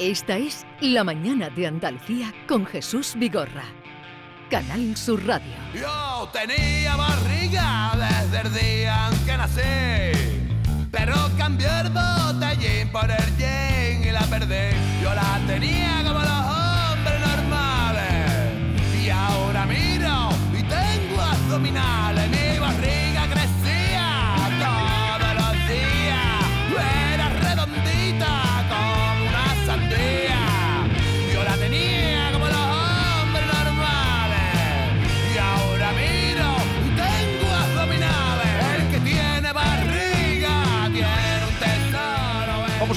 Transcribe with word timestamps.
Esta 0.00 0.36
es 0.36 0.66
La 0.80 1.04
Mañana 1.04 1.50
de 1.50 1.68
Andalucía 1.68 2.34
con 2.48 2.66
Jesús 2.66 3.14
Vigorra. 3.16 3.62
Canal 4.50 4.96
Sur 4.96 5.24
Radio. 5.24 5.54
Yo 5.72 6.28
tenía 6.32 6.96
barriga 6.96 7.92
desde 7.94 8.40
el 8.40 8.54
día 8.54 9.08
en 9.08 9.24
que 9.24 9.36
nací. 9.36 10.88
Pero 10.90 11.14
cambié 11.38 11.68
el 11.80 11.90
botellín 11.90 12.90
por 12.90 13.08
el 13.08 13.36
yen 13.36 14.04
y 14.04 14.10
la 14.10 14.22
perdí. 14.22 14.76
Yo 15.00 15.14
la 15.14 15.40
tenía 15.46 16.02
como 16.04 16.18
los 16.18 16.28
hombres 16.28 17.20
normales. 17.28 19.00
Y 19.00 19.10
ahora 19.10 19.64
miro 19.64 20.30
y 20.58 20.62
tengo 20.64 21.22
abdominales. 21.22 22.23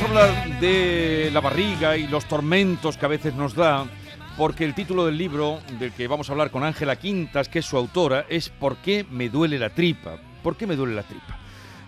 Hablar 0.07 0.59
de 0.61 1.29
la 1.34 1.41
barriga 1.41 1.97
y 1.97 2.07
los 2.07 2.25
tormentos 2.25 2.98
que 2.98 3.05
a 3.05 3.09
veces 3.09 3.35
nos 3.35 3.55
da, 3.55 3.85
porque 4.38 4.63
el 4.63 4.73
título 4.73 5.05
del 5.05 5.17
libro 5.17 5.59
del 5.79 5.91
que 5.91 6.07
vamos 6.07 6.29
a 6.29 6.31
hablar 6.31 6.49
con 6.49 6.63
Ángela 6.63 6.95
Quintas, 6.95 7.49
que 7.49 7.59
es 7.59 7.65
su 7.65 7.75
autora, 7.75 8.25
es 8.29 8.48
¿Por 8.49 8.77
qué 8.77 9.05
me 9.09 9.27
duele 9.29 9.59
la 9.59 9.70
tripa? 9.70 10.17
¿Por 10.43 10.55
qué 10.55 10.65
me 10.65 10.75
duele 10.77 10.95
la 10.95 11.03
tripa? 11.03 11.38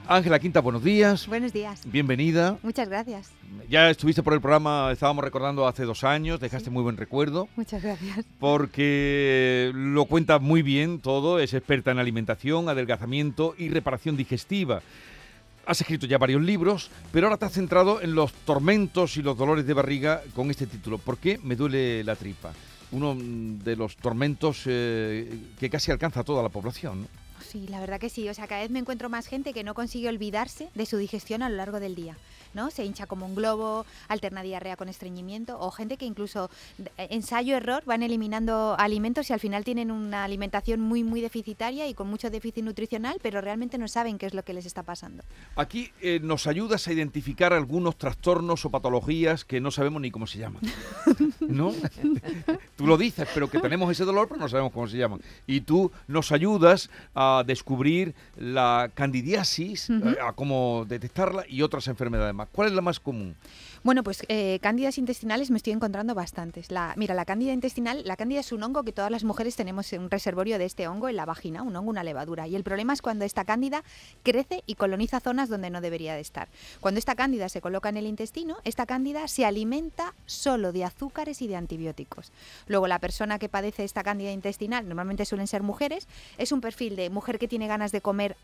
Ángela 0.07 0.39
Quintas, 0.39 0.61
buenos 0.63 0.83
días. 0.83 1.27
Buenos 1.27 1.53
días. 1.53 1.81
Bienvenida. 1.85 2.57
Muchas 2.61 2.89
gracias. 2.89 3.31
Ya 3.69 3.89
estuviste 3.89 4.21
por 4.21 4.33
el 4.33 4.41
programa, 4.41 4.89
estábamos 4.91 5.23
recordando 5.23 5.65
hace 5.67 5.83
dos 5.85 6.03
años, 6.03 6.39
dejaste 6.39 6.69
muy 6.69 6.83
buen 6.83 6.97
recuerdo, 6.97 7.47
Muchas 7.55 7.81
gracias. 7.81 8.25
porque 8.39 9.71
lo 9.73 10.05
cuenta 10.05 10.39
muy 10.39 10.61
bien 10.61 10.99
todo, 10.99 11.39
es 11.39 11.53
experta 11.53 11.91
en 11.91 11.99
alimentación, 11.99 12.67
adelgazamiento 12.67 13.55
y 13.57 13.69
reparación 13.69 14.17
digestiva. 14.17 14.81
Has 15.69 15.81
escrito 15.81 16.07
ya 16.07 16.17
varios 16.17 16.41
libros, 16.41 16.89
pero 17.11 17.27
ahora 17.27 17.37
te 17.37 17.45
has 17.45 17.53
centrado 17.53 18.01
en 18.01 18.15
los 18.15 18.33
tormentos 18.33 19.17
y 19.17 19.21
los 19.21 19.37
dolores 19.37 19.67
de 19.67 19.75
barriga 19.75 20.23
con 20.33 20.49
este 20.49 20.65
título. 20.65 20.97
¿Por 20.97 21.19
qué 21.19 21.39
me 21.43 21.55
duele 21.55 22.03
la 22.03 22.15
tripa? 22.15 22.53
Uno 22.91 23.13
mm, 23.13 23.59
de 23.59 23.75
los 23.75 23.95
tormentos 23.95 24.63
eh, 24.65 25.31
que 25.59 25.69
casi 25.69 25.91
alcanza 25.91 26.21
a 26.21 26.23
toda 26.23 26.41
la 26.41 26.49
población. 26.49 27.03
¿no? 27.03 27.07
Sí, 27.45 27.67
la 27.67 27.79
verdad 27.79 27.99
que 27.99 28.09
sí. 28.09 28.27
O 28.29 28.33
sea, 28.33 28.47
cada 28.47 28.61
vez 28.61 28.71
me 28.71 28.79
encuentro 28.79 29.09
más 29.09 29.27
gente 29.27 29.53
que 29.53 29.63
no 29.63 29.75
consigue 29.75 30.09
olvidarse 30.09 30.69
de 30.73 30.87
su 30.87 30.97
digestión 30.97 31.43
a 31.43 31.49
lo 31.49 31.57
largo 31.57 31.79
del 31.79 31.93
día. 31.93 32.17
¿No? 32.53 32.69
Se 32.71 32.83
hincha 32.85 33.05
como 33.05 33.25
un 33.25 33.35
globo, 33.35 33.85
alterna 34.07 34.41
diarrea 34.43 34.75
con 34.75 34.89
estreñimiento, 34.89 35.59
o 35.59 35.71
gente 35.71 35.97
que 35.97 36.05
incluso 36.05 36.49
de- 36.77 36.91
ensayo-error 37.09 37.83
van 37.85 38.03
eliminando 38.03 38.75
alimentos 38.77 39.29
y 39.29 39.33
al 39.33 39.39
final 39.39 39.63
tienen 39.63 39.91
una 39.91 40.23
alimentación 40.23 40.79
muy, 40.79 41.03
muy 41.03 41.21
deficitaria 41.21 41.87
y 41.87 41.93
con 41.93 42.07
mucho 42.09 42.29
déficit 42.29 42.63
nutricional, 42.63 43.17
pero 43.21 43.41
realmente 43.41 43.77
no 43.77 43.87
saben 43.87 44.17
qué 44.17 44.25
es 44.25 44.33
lo 44.33 44.43
que 44.43 44.53
les 44.53 44.65
está 44.65 44.83
pasando. 44.83 45.23
Aquí 45.55 45.91
eh, 46.01 46.19
nos 46.21 46.47
ayudas 46.47 46.87
a 46.87 46.93
identificar 46.93 47.53
algunos 47.53 47.97
trastornos 47.97 48.65
o 48.65 48.69
patologías 48.69 49.45
que 49.45 49.59
no 49.61 49.71
sabemos 49.71 50.01
ni 50.01 50.11
cómo 50.11 50.27
se 50.27 50.39
llaman. 50.39 50.61
¿No? 51.39 51.73
tú 52.75 52.85
lo 52.87 52.97
dices, 52.97 53.27
pero 53.33 53.49
que 53.49 53.59
tenemos 53.59 53.91
ese 53.91 54.05
dolor, 54.05 54.27
pero 54.27 54.39
no 54.39 54.49
sabemos 54.49 54.71
cómo 54.71 54.87
se 54.87 54.97
llaman. 54.97 55.21
Y 55.47 55.61
tú 55.61 55.91
nos 56.07 56.31
ayudas 56.31 56.89
a 57.15 57.43
descubrir 57.45 58.13
la 58.37 58.91
candidiasis, 58.93 59.89
Ujú. 59.89 60.09
eh, 60.09 60.17
a 60.21 60.33
cómo 60.33 60.85
detectarla 60.87 61.43
y 61.47 61.61
otras 61.61 61.87
enfermedades 61.87 62.33
¿Cuál 62.47 62.69
es 62.69 62.73
la 62.73 62.81
más 62.81 62.99
común? 62.99 63.35
Bueno, 63.83 64.03
pues 64.03 64.23
eh, 64.27 64.59
cándidas 64.61 64.97
intestinales 64.97 65.51
me 65.51 65.57
estoy 65.57 65.73
encontrando 65.73 66.13
bastantes. 66.13 66.71
La, 66.71 66.93
mira, 66.97 67.15
la 67.15 67.25
cándida 67.25 67.53
intestinal, 67.53 68.03
la 68.05 68.17
cándida 68.17 68.41
es 68.41 68.51
un 68.51 68.61
hongo 68.63 68.83
que 68.83 68.91
todas 68.91 69.11
las 69.11 69.23
mujeres 69.23 69.55
tenemos 69.55 69.91
un 69.93 70.09
reservorio 70.09 70.57
de 70.57 70.65
este 70.65 70.87
hongo 70.87 71.07
en 71.09 71.15
la 71.15 71.25
vagina, 71.25 71.63
un 71.63 71.75
hongo, 71.75 71.89
una 71.89 72.03
levadura. 72.03 72.47
Y 72.47 72.55
el 72.55 72.63
problema 72.63 72.93
es 72.93 73.01
cuando 73.01 73.25
esta 73.25 73.45
cándida 73.45 73.83
crece 74.23 74.63
y 74.65 74.75
coloniza 74.75 75.19
zonas 75.19 75.49
donde 75.49 75.69
no 75.69 75.81
debería 75.81 76.13
de 76.15 76.21
estar. 76.21 76.49
Cuando 76.81 76.99
esta 76.99 77.15
cándida 77.15 77.47
se 77.49 77.61
coloca 77.61 77.89
en 77.89 77.97
el 77.97 78.05
intestino, 78.05 78.57
esta 78.63 78.85
cándida 78.85 79.27
se 79.27 79.45
alimenta 79.45 80.13
solo 80.25 80.71
de 80.71 80.83
azúcares 80.83 81.41
y 81.41 81.47
de 81.47 81.55
antibióticos. 81.55 82.31
Luego, 82.67 82.87
la 82.87 82.99
persona 82.99 83.39
que 83.39 83.49
padece 83.49 83.83
esta 83.83 84.03
cándida 84.03 84.31
intestinal, 84.31 84.87
normalmente 84.87 85.25
suelen 85.25 85.47
ser 85.47 85.63
mujeres, 85.63 86.07
es 86.37 86.51
un 86.51 86.61
perfil 86.61 86.95
de 86.95 87.09
mujer 87.09 87.39
que 87.39 87.47
tiene 87.47 87.67
ganas 87.67 87.91
de 87.91 88.01
comer 88.01 88.35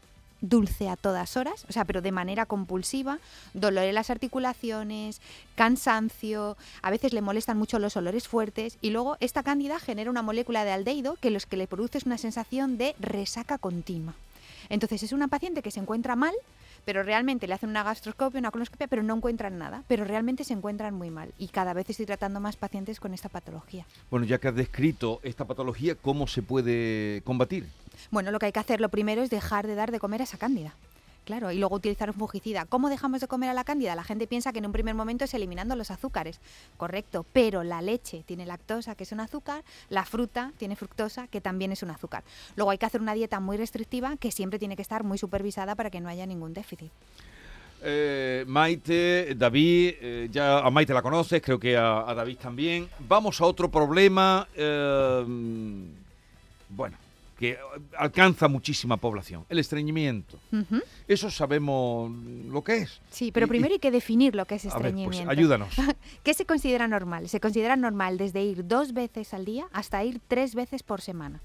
dulce 0.49 0.89
a 0.89 0.95
todas 0.95 1.37
horas, 1.37 1.65
o 1.69 1.73
sea, 1.73 1.85
pero 1.85 2.01
de 2.01 2.11
manera 2.11 2.45
compulsiva, 2.45 3.19
dolor 3.53 3.85
en 3.85 3.95
las 3.95 4.09
articulaciones, 4.09 5.21
cansancio, 5.55 6.57
a 6.81 6.89
veces 6.91 7.13
le 7.13 7.21
molestan 7.21 7.57
mucho 7.57 7.79
los 7.79 7.97
olores 7.97 8.27
fuertes 8.27 8.77
y 8.81 8.89
luego 8.89 9.17
esta 9.19 9.43
cándida 9.43 9.79
genera 9.79 10.09
una 10.09 10.21
molécula 10.21 10.65
de 10.65 10.71
aldehído 10.71 11.17
que 11.19 11.31
los 11.31 11.45
que 11.45 11.57
le 11.57 11.67
produce 11.67 11.97
es 11.97 12.05
una 12.05 12.17
sensación 12.17 12.77
de 12.77 12.95
resaca 12.99 13.57
continua. 13.57 14.15
Entonces 14.69 15.03
es 15.03 15.11
una 15.11 15.27
paciente 15.27 15.61
que 15.61 15.71
se 15.71 15.79
encuentra 15.79 16.15
mal, 16.15 16.33
pero 16.85 17.03
realmente 17.03 17.47
le 17.47 17.53
hacen 17.53 17.69
una 17.69 17.83
gastroscopia, 17.83 18.39
una 18.39 18.51
colonoscopia, 18.51 18.87
pero 18.87 19.03
no 19.03 19.15
encuentran 19.15 19.57
nada, 19.57 19.83
pero 19.87 20.05
realmente 20.05 20.43
se 20.43 20.53
encuentran 20.53 20.93
muy 20.93 21.09
mal 21.09 21.33
y 21.37 21.47
cada 21.47 21.73
vez 21.73 21.89
estoy 21.89 22.05
tratando 22.05 22.39
más 22.39 22.55
pacientes 22.55 22.99
con 22.99 23.13
esta 23.13 23.29
patología. 23.29 23.85
Bueno, 24.09 24.25
ya 24.25 24.39
que 24.39 24.47
has 24.47 24.55
descrito 24.55 25.19
esta 25.23 25.45
patología, 25.45 25.95
¿cómo 25.95 26.27
se 26.27 26.41
puede 26.41 27.21
combatir? 27.23 27.67
Bueno, 28.11 28.31
lo 28.31 28.39
que 28.39 28.47
hay 28.47 28.51
que 28.51 28.59
hacer 28.59 28.81
lo 28.81 28.89
primero 28.89 29.23
es 29.23 29.29
dejar 29.29 29.67
de 29.67 29.75
dar 29.75 29.91
de 29.91 29.99
comer 29.99 30.21
a 30.21 30.25
esa 30.25 30.37
cándida. 30.37 30.75
Claro, 31.25 31.51
y 31.51 31.57
luego 31.57 31.75
utilizar 31.75 32.09
un 32.09 32.15
fungicida. 32.15 32.65
¿Cómo 32.65 32.87
dejamos 32.87 33.19
de 33.19 33.27
comer 33.27 33.49
a 33.49 33.53
la 33.53 33.63
cándida? 33.63 33.95
La 33.95 34.03
gente 34.03 34.27
piensa 34.27 34.53
que 34.53 34.59
en 34.59 34.67
un 34.67 34.71
primer 34.71 34.93
momento 34.93 35.25
es 35.25 35.33
eliminando 35.33 35.75
los 35.75 35.89
azúcares. 35.89 36.39
Correcto, 36.77 37.25
pero 37.33 37.63
la 37.63 37.81
leche 37.81 38.23
tiene 38.25 38.45
lactosa, 38.45 38.93
que 38.93 39.03
es 39.03 39.11
un 39.11 39.19
azúcar, 39.19 39.63
la 39.89 40.05
fruta 40.05 40.53
tiene 40.57 40.75
fructosa, 40.75 41.27
que 41.27 41.41
también 41.41 41.71
es 41.71 41.81
un 41.81 41.89
azúcar. 41.89 42.23
Luego 42.55 42.69
hay 42.69 42.77
que 42.77 42.85
hacer 42.85 43.01
una 43.01 43.15
dieta 43.15 43.39
muy 43.39 43.57
restrictiva 43.57 44.17
que 44.17 44.31
siempre 44.31 44.59
tiene 44.59 44.75
que 44.75 44.83
estar 44.83 45.03
muy 45.03 45.17
supervisada 45.17 45.75
para 45.75 45.89
que 45.89 45.99
no 45.99 46.09
haya 46.09 46.27
ningún 46.27 46.53
déficit. 46.53 46.91
Eh, 47.81 48.45
Maite, 48.47 49.35
David, 49.35 49.93
eh, 50.01 50.29
ya 50.31 50.59
a 50.59 50.69
Maite 50.69 50.93
la 50.93 51.01
conoces, 51.01 51.41
creo 51.41 51.59
que 51.59 51.75
a, 51.75 52.13
David 52.15 52.37
también. 52.37 52.87
Vamos 52.99 53.41
a 53.41 53.45
otro 53.45 53.69
problema, 53.69 54.47
eh, 54.55 55.23
bueno, 56.69 56.97
que 57.37 57.57
alcanza 57.97 58.47
muchísima 58.47 58.97
población, 58.97 59.45
el 59.49 59.59
estreñimiento. 59.59 60.39
Eso 61.07 61.29
sabemos 61.29 62.11
lo 62.49 62.63
que 62.63 62.77
es. 62.77 63.01
Sí, 63.11 63.31
pero 63.31 63.45
Y- 63.45 63.49
primero 63.49 63.73
hay 63.73 63.79
que 63.79 63.91
definir 63.91 64.35
lo 64.35 64.45
que 64.45 64.55
es 64.55 64.65
A 64.65 64.69
ver, 64.69 64.73
pues 64.73 64.85
estreñimiento. 64.85 65.29
ayúdanos. 65.31 65.69
¿Qué 66.23 66.33
se 66.33 66.45
considera 66.45 66.87
normal? 66.87 67.27
Se 67.29 67.39
considera 67.39 67.75
normal 67.75 68.17
desde 68.17 68.43
ir 68.43 68.65
dos 68.67 68.93
veces 68.93 69.33
al 69.33 69.43
día 69.45 69.67
hasta 69.73 70.03
ir 70.03 70.21
tres 70.27 70.55
veces 70.55 70.81
por 70.83 71.01
semana. 71.01 71.41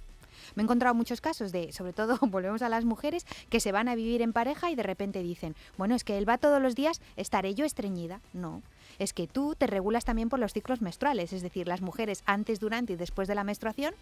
Me 0.57 0.63
he 0.63 0.65
encontrado 0.65 0.95
muchos 0.97 1.21
casos 1.21 1.53
de, 1.53 1.73
sobre 1.73 1.93
todo, 1.93 2.19
volvemos 2.23 2.63
a 2.63 2.69
las 2.69 2.85
mujeres, 2.85 3.25
que 3.51 3.61
se 3.61 3.71
van 3.73 3.89
a 3.89 3.95
vivir 3.95 4.23
en 4.23 4.33
pareja 4.33 4.71
y 4.71 4.75
de 4.75 4.83
repente 4.83 5.23
dicen, 5.23 5.55
bueno, 5.77 5.95
es 5.95 6.03
que 6.05 6.19
él 6.19 6.29
va 6.29 6.39
todos 6.39 6.61
los 6.63 6.75
días, 6.75 7.01
¿estaré 7.17 7.55
yo 7.55 7.65
estreñida? 7.65 8.21
No. 8.33 8.63
Es 9.01 9.15
que 9.15 9.27
tú 9.27 9.55
te 9.57 9.67
regulas 9.67 10.05
también 10.05 10.29
por 10.29 10.39
los 10.39 10.53
ciclos 10.53 10.83
menstruales, 10.83 11.33
es 11.33 11.41
decir, 11.41 11.67
las 11.67 11.81
mujeres 11.81 12.23
antes, 12.27 12.61
durante 12.61 12.93
y 12.93 12.97
después 12.97 13.27
de 13.29 13.35
la 13.35 13.45
menstruación 13.45 13.95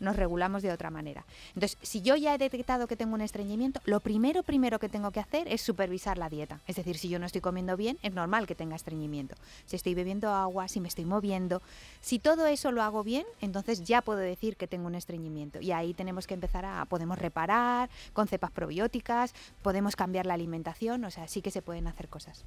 nos 0.00 0.16
regulamos 0.16 0.62
de 0.62 0.72
otra 0.72 0.90
manera. 0.90 1.24
Entonces, 1.54 1.76
si 1.82 2.02
yo 2.02 2.14
ya 2.14 2.34
he 2.34 2.38
detectado 2.38 2.86
que 2.86 2.96
tengo 2.96 3.14
un 3.14 3.20
estreñimiento, 3.20 3.80
lo 3.84 3.98
primero, 3.98 4.44
primero 4.44 4.78
que 4.78 4.88
tengo 4.88 5.10
que 5.10 5.18
hacer 5.18 5.48
es 5.48 5.60
supervisar 5.60 6.18
la 6.18 6.28
dieta. 6.28 6.60
Es 6.68 6.76
decir, 6.76 6.98
si 6.98 7.08
yo 7.08 7.18
no 7.18 7.26
estoy 7.26 7.40
comiendo 7.40 7.76
bien, 7.76 7.98
es 8.02 8.12
normal 8.12 8.46
que 8.46 8.54
tenga 8.54 8.76
estreñimiento. 8.76 9.34
Si 9.66 9.74
estoy 9.76 9.94
bebiendo 9.94 10.30
agua, 10.30 10.68
si 10.68 10.80
me 10.80 10.88
estoy 10.88 11.04
moviendo, 11.04 11.60
si 12.00 12.20
todo 12.20 12.46
eso 12.46 12.70
lo 12.70 12.82
hago 12.82 13.02
bien, 13.02 13.26
entonces 13.40 13.82
ya 13.82 14.02
puedo 14.02 14.20
decir 14.20 14.56
que 14.56 14.68
tengo 14.68 14.86
un 14.86 14.94
estreñimiento. 14.94 15.60
Y 15.60 15.72
ahí 15.72 15.94
tenemos 15.94 16.28
que 16.28 16.34
empezar 16.34 16.64
a, 16.64 16.84
podemos 16.84 17.18
reparar 17.18 17.90
con 18.12 18.28
cepas 18.28 18.52
probióticas, 18.52 19.34
podemos 19.62 19.96
cambiar 19.96 20.26
la 20.26 20.34
alimentación, 20.34 21.04
o 21.04 21.10
sea, 21.10 21.26
sí 21.26 21.42
que 21.42 21.50
se 21.50 21.60
pueden 21.60 21.88
hacer 21.88 22.08
cosas. 22.08 22.44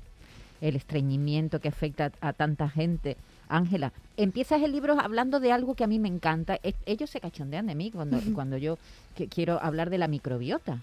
El 0.62 0.76
estreñimiento 0.76 1.60
que 1.60 1.68
afecta 1.70 2.12
a 2.22 2.34
tanta 2.34 2.70
gente. 2.70 3.18
Ángela, 3.50 3.94
empiezas 4.18 4.62
el 4.62 4.72
libro 4.72 5.00
hablando 5.00 5.40
de 5.40 5.52
algo 5.52 5.76
que 5.76 5.84
a 5.84 5.88
mí 5.88 6.00
me 6.00 6.08
encanta. 6.10 6.60
Es- 6.64 6.76
Ellos 6.86 7.10
se 7.10 7.20
cachondean 7.22 7.68
de 7.68 7.76
mí 7.76 7.92
cuando, 7.92 8.20
cuando 8.34 8.58
yo 8.58 8.78
que- 9.16 9.28
quiero 9.28 9.62
hablar 9.62 9.90
de 9.90 9.98
la 9.98 10.08
microbiota. 10.08 10.80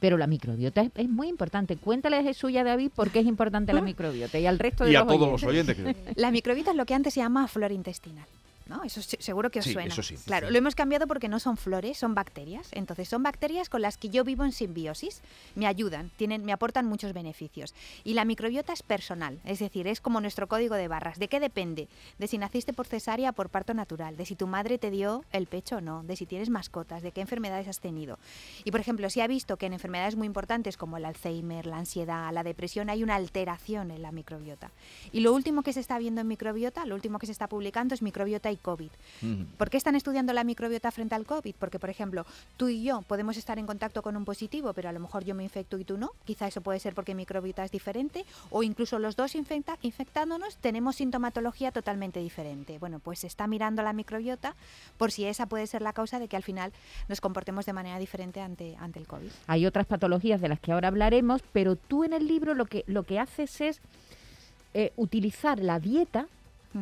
Pero 0.00 0.18
la 0.18 0.26
microbiota 0.26 0.80
es, 0.82 0.90
es 0.96 1.08
muy 1.08 1.28
importante. 1.28 1.76
Cuéntale 1.76 2.16
a 2.16 2.22
Jesús 2.24 2.50
y 2.50 2.58
a 2.58 2.64
David 2.64 2.90
por 2.94 3.10
qué 3.10 3.20
es 3.20 3.26
importante 3.26 3.72
la 3.72 3.80
microbiota 3.82 4.36
y 4.38 4.46
al 4.46 4.58
resto 4.58 4.84
de 4.84 4.90
Y 4.92 4.96
a 4.96 5.00
los 5.04 5.08
todos 5.08 5.30
los 5.30 5.44
oyentes. 5.44 5.78
oyentes. 5.78 6.14
que- 6.14 6.20
La 6.20 6.30
microbiota 6.32 6.70
es 6.72 6.76
lo 6.76 6.86
que 6.86 6.94
antes 6.94 7.14
se 7.14 7.20
llamaba 7.20 7.46
flora 7.46 7.72
intestinal. 7.72 8.26
¿No? 8.66 8.82
Eso 8.84 9.02
se- 9.02 9.20
seguro 9.20 9.50
que 9.50 9.58
os 9.60 9.64
Sí, 9.64 9.72
suena. 9.72 9.92
eso 9.92 10.02
sí. 10.02 10.16
Claro, 10.24 10.50
lo 10.50 10.58
hemos 10.58 10.74
cambiado 10.74 11.06
porque 11.06 11.28
no 11.28 11.38
son 11.40 11.56
flores, 11.56 11.98
son 11.98 12.14
bacterias. 12.14 12.68
Entonces, 12.72 13.08
son 13.08 13.22
bacterias 13.22 13.68
con 13.68 13.82
las 13.82 13.96
que 13.96 14.08
yo 14.08 14.24
vivo 14.24 14.44
en 14.44 14.52
simbiosis. 14.52 15.22
Me 15.54 15.66
ayudan, 15.66 16.10
tienen, 16.16 16.44
me 16.44 16.52
aportan 16.52 16.86
muchos 16.86 17.12
beneficios. 17.12 17.74
Y 18.04 18.14
la 18.14 18.24
microbiota 18.24 18.72
es 18.72 18.82
personal, 18.82 19.40
es 19.44 19.58
decir, 19.58 19.86
es 19.86 20.00
como 20.00 20.20
nuestro 20.20 20.46
código 20.48 20.74
de 20.74 20.88
barras. 20.88 21.18
¿De 21.18 21.28
qué 21.28 21.40
depende? 21.40 21.88
De 22.18 22.26
si 22.28 22.38
naciste 22.38 22.72
por 22.72 22.86
cesárea 22.86 23.30
o 23.30 23.32
por 23.32 23.48
parto 23.48 23.74
natural, 23.74 24.16
de 24.16 24.26
si 24.26 24.36
tu 24.36 24.46
madre 24.46 24.78
te 24.78 24.90
dio 24.90 25.24
el 25.32 25.46
pecho 25.46 25.76
o 25.76 25.80
no, 25.80 26.02
de 26.04 26.16
si 26.16 26.26
tienes 26.26 26.50
mascotas, 26.50 27.02
de 27.02 27.12
qué 27.12 27.20
enfermedades 27.20 27.68
has 27.68 27.80
tenido. 27.80 28.18
Y, 28.64 28.70
por 28.70 28.80
ejemplo, 28.80 29.08
si 29.10 29.20
ha 29.20 29.26
visto 29.26 29.56
que 29.56 29.66
en 29.66 29.72
enfermedades 29.72 30.16
muy 30.16 30.26
importantes 30.26 30.76
como 30.76 30.96
el 30.96 31.04
Alzheimer, 31.04 31.66
la 31.66 31.76
ansiedad, 31.78 32.32
la 32.32 32.42
depresión, 32.42 32.90
hay 32.90 33.02
una 33.02 33.14
alteración 33.16 33.90
en 33.90 34.02
la 34.02 34.12
microbiota. 34.12 34.70
Y 35.12 35.20
lo 35.20 35.32
último 35.32 35.62
que 35.62 35.72
se 35.72 35.80
está 35.80 35.98
viendo 35.98 36.20
en 36.20 36.28
microbiota, 36.28 36.86
lo 36.86 36.94
último 36.94 37.18
que 37.18 37.26
se 37.26 37.32
está 37.32 37.48
publicando 37.48 37.94
es 37.94 38.02
microbiota 38.02 38.50
y 38.50 38.56
COVID. 38.62 38.88
¿Por 39.58 39.68
qué 39.70 39.76
están 39.76 39.94
estudiando 39.94 40.32
la 40.32 40.44
microbiota 40.44 40.90
frente 40.90 41.14
al 41.14 41.26
COVID? 41.26 41.54
Porque, 41.58 41.78
por 41.78 41.90
ejemplo, 41.90 42.24
tú 42.56 42.68
y 42.68 42.82
yo 42.82 43.02
podemos 43.02 43.36
estar 43.36 43.58
en 43.58 43.66
contacto 43.66 44.02
con 44.02 44.16
un 44.16 44.24
positivo, 44.24 44.72
pero 44.72 44.88
a 44.88 44.92
lo 44.92 45.00
mejor 45.00 45.24
yo 45.24 45.34
me 45.34 45.42
infecto 45.42 45.78
y 45.78 45.84
tú 45.84 45.98
no. 45.98 46.12
Quizá 46.24 46.46
eso 46.46 46.60
puede 46.60 46.78
ser 46.80 46.94
porque 46.94 47.14
mi 47.14 47.22
microbiota 47.22 47.64
es 47.64 47.70
diferente. 47.70 48.24
O 48.50 48.62
incluso 48.62 48.98
los 48.98 49.16
dos 49.16 49.34
infecta- 49.34 49.76
infectándonos 49.82 50.56
tenemos 50.56 50.96
sintomatología 50.96 51.70
totalmente 51.72 52.20
diferente. 52.20 52.78
Bueno, 52.78 52.98
pues 52.98 53.20
se 53.20 53.26
está 53.26 53.46
mirando 53.46 53.82
la 53.82 53.92
microbiota 53.92 54.54
por 54.96 55.12
si 55.12 55.24
esa 55.24 55.46
puede 55.46 55.66
ser 55.66 55.82
la 55.82 55.92
causa 55.92 56.18
de 56.18 56.28
que 56.28 56.36
al 56.36 56.42
final 56.42 56.72
nos 57.08 57.20
comportemos 57.20 57.66
de 57.66 57.72
manera 57.72 57.98
diferente 57.98 58.40
ante, 58.40 58.76
ante 58.78 58.98
el 58.98 59.06
COVID. 59.06 59.30
Hay 59.46 59.66
otras 59.66 59.86
patologías 59.86 60.40
de 60.40 60.48
las 60.48 60.60
que 60.60 60.72
ahora 60.72 60.88
hablaremos, 60.88 61.42
pero 61.52 61.76
tú 61.76 62.04
en 62.04 62.12
el 62.12 62.26
libro 62.26 62.54
lo 62.54 62.66
que, 62.66 62.84
lo 62.86 63.02
que 63.02 63.18
haces 63.18 63.60
es 63.60 63.80
eh, 64.74 64.92
utilizar 64.96 65.58
la 65.58 65.78
dieta 65.78 66.26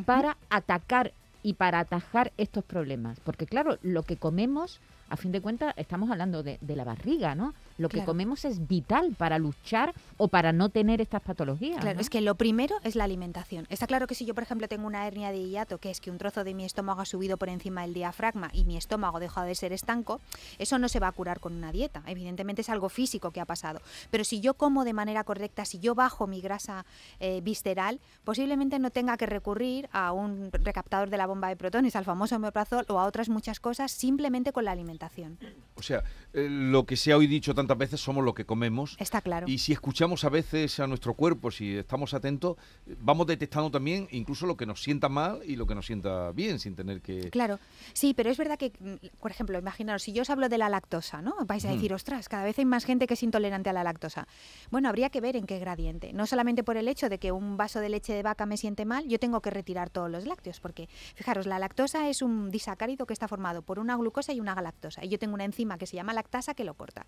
para 0.05 0.37
atacar 0.49 1.11
y 1.43 1.53
para 1.53 1.79
atajar 1.79 2.31
estos 2.37 2.63
problemas. 2.63 3.19
Porque 3.19 3.45
claro, 3.45 3.77
lo 3.81 4.03
que 4.03 4.17
comemos, 4.17 4.79
a 5.09 5.17
fin 5.17 5.31
de 5.31 5.41
cuentas, 5.41 5.73
estamos 5.77 6.09
hablando 6.11 6.43
de, 6.43 6.59
la 6.61 6.83
barriga, 6.83 7.35
¿no? 7.35 7.53
Lo 7.81 7.89
que 7.89 8.03
comemos 8.05 8.45
es 8.45 8.67
vital 8.67 9.15
para 9.17 9.39
luchar 9.39 9.93
o 10.17 10.27
para 10.27 10.51
no 10.53 10.69
tener 10.69 11.01
estas 11.01 11.21
patologías. 11.21 11.81
Claro, 11.81 11.95
¿no? 11.95 12.01
es 12.01 12.09
que 12.09 12.21
lo 12.21 12.35
primero 12.35 12.75
es 12.83 12.95
la 12.95 13.03
alimentación. 13.03 13.65
Está 13.69 13.87
claro 13.87 14.07
que 14.07 14.15
si 14.15 14.25
yo, 14.25 14.33
por 14.33 14.43
ejemplo, 14.43 14.67
tengo 14.67 14.87
una 14.87 15.07
hernia 15.07 15.31
de 15.31 15.49
hiato, 15.49 15.77
que 15.79 15.89
es 15.89 15.99
que 15.99 16.11
un 16.11 16.17
trozo 16.17 16.43
de 16.43 16.53
mi 16.53 16.63
estómago 16.65 17.01
ha 17.01 17.05
subido 17.05 17.37
por 17.37 17.49
encima 17.49 17.81
del 17.81 17.93
diafragma 17.93 18.49
y 18.53 18.65
mi 18.65 18.77
estómago 18.77 19.19
deja 19.19 19.43
de 19.43 19.55
ser 19.55 19.73
estanco, 19.73 20.21
eso 20.59 20.77
no 20.79 20.87
se 20.87 20.99
va 20.99 21.07
a 21.07 21.11
curar 21.11 21.39
con 21.39 21.53
una 21.53 21.71
dieta. 21.71 22.03
Evidentemente 22.05 22.61
es 22.61 22.69
algo 22.69 22.89
físico 22.89 23.31
que 23.31 23.41
ha 23.41 23.45
pasado. 23.45 23.81
Pero 24.09 24.23
si 24.23 24.39
yo 24.41 24.53
como 24.53 24.83
de 24.85 24.93
manera 24.93 25.23
correcta, 25.23 25.65
si 25.65 25.79
yo 25.79 25.95
bajo 25.95 26.27
mi 26.27 26.41
grasa 26.41 26.85
eh, 27.19 27.41
visceral, 27.43 27.99
posiblemente 28.23 28.79
no 28.79 28.91
tenga 28.91 29.17
que 29.17 29.25
recurrir 29.25 29.89
a 29.91 30.11
un 30.11 30.51
recaptador 30.51 31.09
de 31.09 31.17
la 31.17 31.27
bomba 31.27 31.49
de 31.49 31.55
protones, 31.55 31.95
al 31.95 32.05
famoso 32.05 32.35
omeprazol 32.35 32.85
o 32.89 32.99
a 32.99 33.05
otras 33.05 33.29
muchas 33.29 33.59
cosas 33.59 33.91
simplemente 33.91 34.51
con 34.51 34.65
la 34.65 34.71
alimentación. 34.71 35.37
O 35.75 35.81
sea, 35.81 36.03
eh, 36.33 36.47
lo 36.49 36.85
que 36.85 36.95
se 36.95 37.11
ha 37.11 37.17
hoy 37.17 37.27
dicho 37.27 37.55
tantas 37.55 37.70
veces 37.77 38.01
somos 38.01 38.23
lo 38.23 38.33
que 38.33 38.45
comemos. 38.45 38.95
Está 38.99 39.21
claro. 39.21 39.47
Y 39.47 39.57
si 39.57 39.73
escuchamos 39.73 40.23
a 40.23 40.29
veces 40.29 40.79
a 40.79 40.87
nuestro 40.87 41.13
cuerpo, 41.13 41.51
si 41.51 41.77
estamos 41.77 42.13
atentos, 42.13 42.57
vamos 42.99 43.27
detectando 43.27 43.71
también 43.71 44.07
incluso 44.11 44.45
lo 44.45 44.57
que 44.57 44.65
nos 44.65 44.81
sienta 44.81 45.09
mal 45.09 45.39
y 45.45 45.55
lo 45.55 45.65
que 45.67 45.75
nos 45.75 45.85
sienta 45.85 46.31
bien, 46.31 46.59
sin 46.59 46.75
tener 46.75 47.01
que... 47.01 47.29
Claro, 47.29 47.59
sí, 47.93 48.13
pero 48.13 48.29
es 48.29 48.37
verdad 48.37 48.57
que, 48.57 48.71
mm, 48.79 49.19
por 49.19 49.31
ejemplo, 49.31 49.57
imaginaros, 49.57 50.03
si 50.03 50.13
yo 50.13 50.21
os 50.21 50.29
hablo 50.29 50.49
de 50.49 50.57
la 50.57 50.69
lactosa, 50.69 51.21
¿no? 51.21 51.35
Vais 51.45 51.65
a 51.65 51.71
decir, 51.71 51.93
ostras, 51.93 52.29
cada 52.29 52.43
vez 52.43 52.57
hay 52.59 52.65
más 52.65 52.85
gente 52.85 53.07
que 53.07 53.13
es 53.13 53.23
intolerante 53.23 53.69
a 53.69 53.73
la 53.73 53.83
lactosa. 53.83 54.27
Bueno, 54.69 54.89
habría 54.89 55.09
que 55.09 55.21
ver 55.21 55.35
en 55.35 55.45
qué 55.45 55.59
gradiente. 55.59 56.13
No 56.13 56.25
solamente 56.25 56.63
por 56.63 56.77
el 56.77 56.87
hecho 56.87 57.09
de 57.09 57.19
que 57.19 57.31
un 57.31 57.57
vaso 57.57 57.79
de 57.79 57.89
leche 57.89 58.13
de 58.13 58.23
vaca 58.23 58.45
me 58.45 58.57
siente 58.57 58.85
mal, 58.85 59.07
yo 59.07 59.19
tengo 59.19 59.41
que 59.41 59.49
retirar 59.49 59.89
todos 59.89 60.09
los 60.09 60.25
lácteos, 60.25 60.59
porque, 60.59 60.87
fijaros, 61.15 61.45
la 61.45 61.59
lactosa 61.59 62.09
es 62.09 62.21
un 62.21 62.51
disacárido 62.51 63.05
que 63.05 63.13
está 63.13 63.27
formado 63.27 63.61
por 63.61 63.79
una 63.79 63.95
glucosa 63.95 64.33
y 64.33 64.39
una 64.39 64.55
galactosa. 64.55 65.03
Y 65.03 65.09
yo 65.09 65.19
tengo 65.19 65.33
una 65.33 65.45
enzima 65.45 65.77
que 65.77 65.85
se 65.85 65.95
llama 65.95 66.13
lactasa 66.13 66.53
que 66.53 66.63
lo 66.63 66.73
corta. 66.73 67.05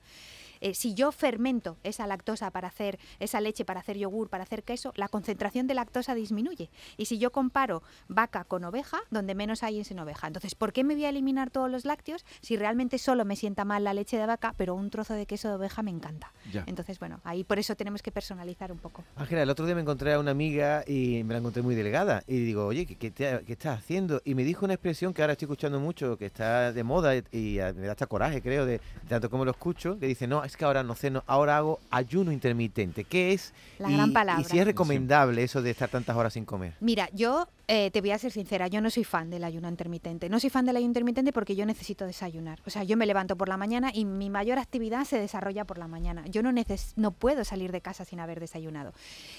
Eh, 0.61 0.73
si 0.73 0.94
yo 0.94 1.11
fermento 1.11 1.77
esa 1.83 2.07
lactosa 2.07 2.51
para 2.51 2.67
hacer 2.67 3.00
esa 3.19 3.41
leche, 3.41 3.65
para 3.65 3.79
hacer 3.79 3.97
yogur, 3.97 4.29
para 4.29 4.44
hacer 4.44 4.63
queso, 4.63 4.94
la 4.95 5.07
concentración 5.07 5.67
de 5.67 5.73
lactosa 5.73 6.15
disminuye. 6.15 6.69
Y 6.97 7.05
si 7.05 7.17
yo 7.17 7.31
comparo 7.31 7.83
vaca 8.07 8.44
con 8.44 8.63
oveja, 8.63 9.00
donde 9.11 9.35
menos 9.35 9.63
hay 9.63 9.79
es 9.79 9.91
en 9.91 10.00
oveja. 10.00 10.27
Entonces, 10.27 10.55
¿por 10.55 10.73
qué 10.73 10.83
me 10.83 10.94
voy 10.95 11.05
a 11.05 11.09
eliminar 11.09 11.50
todos 11.51 11.69
los 11.69 11.85
lácteos 11.85 12.25
si 12.41 12.57
realmente 12.57 12.97
solo 12.97 13.25
me 13.25 13.35
sienta 13.35 13.65
mal 13.65 13.83
la 13.83 13.94
leche 13.94 14.17
de 14.17 14.25
vaca, 14.25 14.53
pero 14.57 14.75
un 14.75 14.89
trozo 14.89 15.13
de 15.13 15.25
queso 15.25 15.50
de 15.50 15.55
oveja 15.55 15.81
me 15.83 15.91
encanta? 15.91 16.33
Ya. 16.51 16.63
Entonces, 16.67 17.00
bueno, 17.00 17.19
ahí 17.23 17.44
por 17.44 17.59
eso 17.59 17.75
tenemos 17.75 18.01
que 18.01 18.11
personalizar 18.11 18.71
un 18.71 18.77
poco. 18.79 19.03
Ángela, 19.15 19.44
el 19.44 19.50
otro 19.50 19.65
día 19.65 19.75
me 19.75 19.81
encontré 19.81 20.13
a 20.13 20.19
una 20.19 20.31
amiga 20.31 20.83
y 20.88 21.23
me 21.23 21.33
la 21.33 21.39
encontré 21.39 21.61
muy 21.61 21.75
delgada. 21.75 22.23
Y 22.27 22.39
digo, 22.39 22.65
oye, 22.65 22.85
¿qué, 22.85 22.95
qué 22.97 23.11
te- 23.11 23.44
qué 23.45 23.53
estás 23.53 23.79
haciendo? 23.79 24.21
Y 24.25 24.35
me 24.35 24.44
dijo 24.44 24.65
una 24.65 24.73
expresión 24.75 25.13
que 25.13 25.21
ahora 25.21 25.33
estoy 25.33 25.45
escuchando 25.45 25.79
mucho, 25.79 26.17
que 26.17 26.25
está 26.25 26.71
de 26.71 26.83
moda 26.83 27.15
y, 27.15 27.23
y, 27.31 27.57
me 27.75 27.85
da 27.88 27.91
hasta 27.91 28.07
coraje, 28.07 28.41
creo, 28.41 28.65
de 28.65 28.79
tanto 29.07 29.29
como 29.29 29.45
lo 29.45 29.51
escucho, 29.51 29.97
que 30.00 30.07
dice, 30.07 30.27
no, 30.27 30.43
es 30.45 30.57
que 30.57 30.66
ahora 30.66 30.84
no 30.84 30.95
ceno, 30.95 31.24
ahora 31.28 31.57
hago 31.57 31.80
ayuno 31.90 32.31
intermitente. 32.31 33.04
¿Qué 33.04 33.34
es? 33.34 33.54
La 33.80 33.90
y, 33.90 33.94
gran 33.94 34.13
palabra. 34.13 34.42
Y 34.42 34.45
si 34.45 34.60
es 34.60 34.66
recomendable 34.66 35.44
eso 35.44 35.62
de 35.62 35.72
estar 35.72 35.90
tantas 35.90 36.16
horas 36.16 36.34
sin 36.34 36.45
comer. 36.45 36.74
Mira, 36.80 37.10
yo 37.13 37.48
eh, 37.68 37.92
te 37.92 38.01
voy 38.01 38.12
a 38.12 38.18
ser 38.18 38.31
sincera, 38.31 38.68
yo 38.68 38.81
no 38.81 38.89
soy 38.89 39.06
fan 39.06 39.30
del 39.30 39.44
ayuno 39.44 39.69
intermitente. 39.69 40.30
No 40.30 40.39
soy 40.39 40.50
fan 40.50 40.65
del 40.65 40.75
ayuno 40.75 40.89
intermitente 40.89 41.31
porque 41.31 41.56
yo 41.56 41.65
necesito 41.65 42.06
desayunar. 42.06 42.60
O 42.65 42.69
sea, 42.69 42.83
yo 42.83 42.98
me 42.98 43.06
levanto 43.06 43.38
por 43.38 43.48
la 43.48 43.56
mañana 43.56 43.92
y 43.94 44.04
mi 44.04 44.30
mayor 44.30 44.60
actividad 44.60 45.06
se 45.06 45.18
desarrolla 45.18 45.63
por 45.63 45.77
la 45.77 45.88
mañana. 45.88 46.25
Yo 46.27 46.44
no, 46.44 46.51
neces 46.51 46.94
no 46.98 47.12
puedo 47.12 47.45
salir 47.45 47.71
de 47.71 47.80
casa 47.80 48.04
sin 48.04 48.19
haber 48.19 48.39
desayunado. 48.39 48.94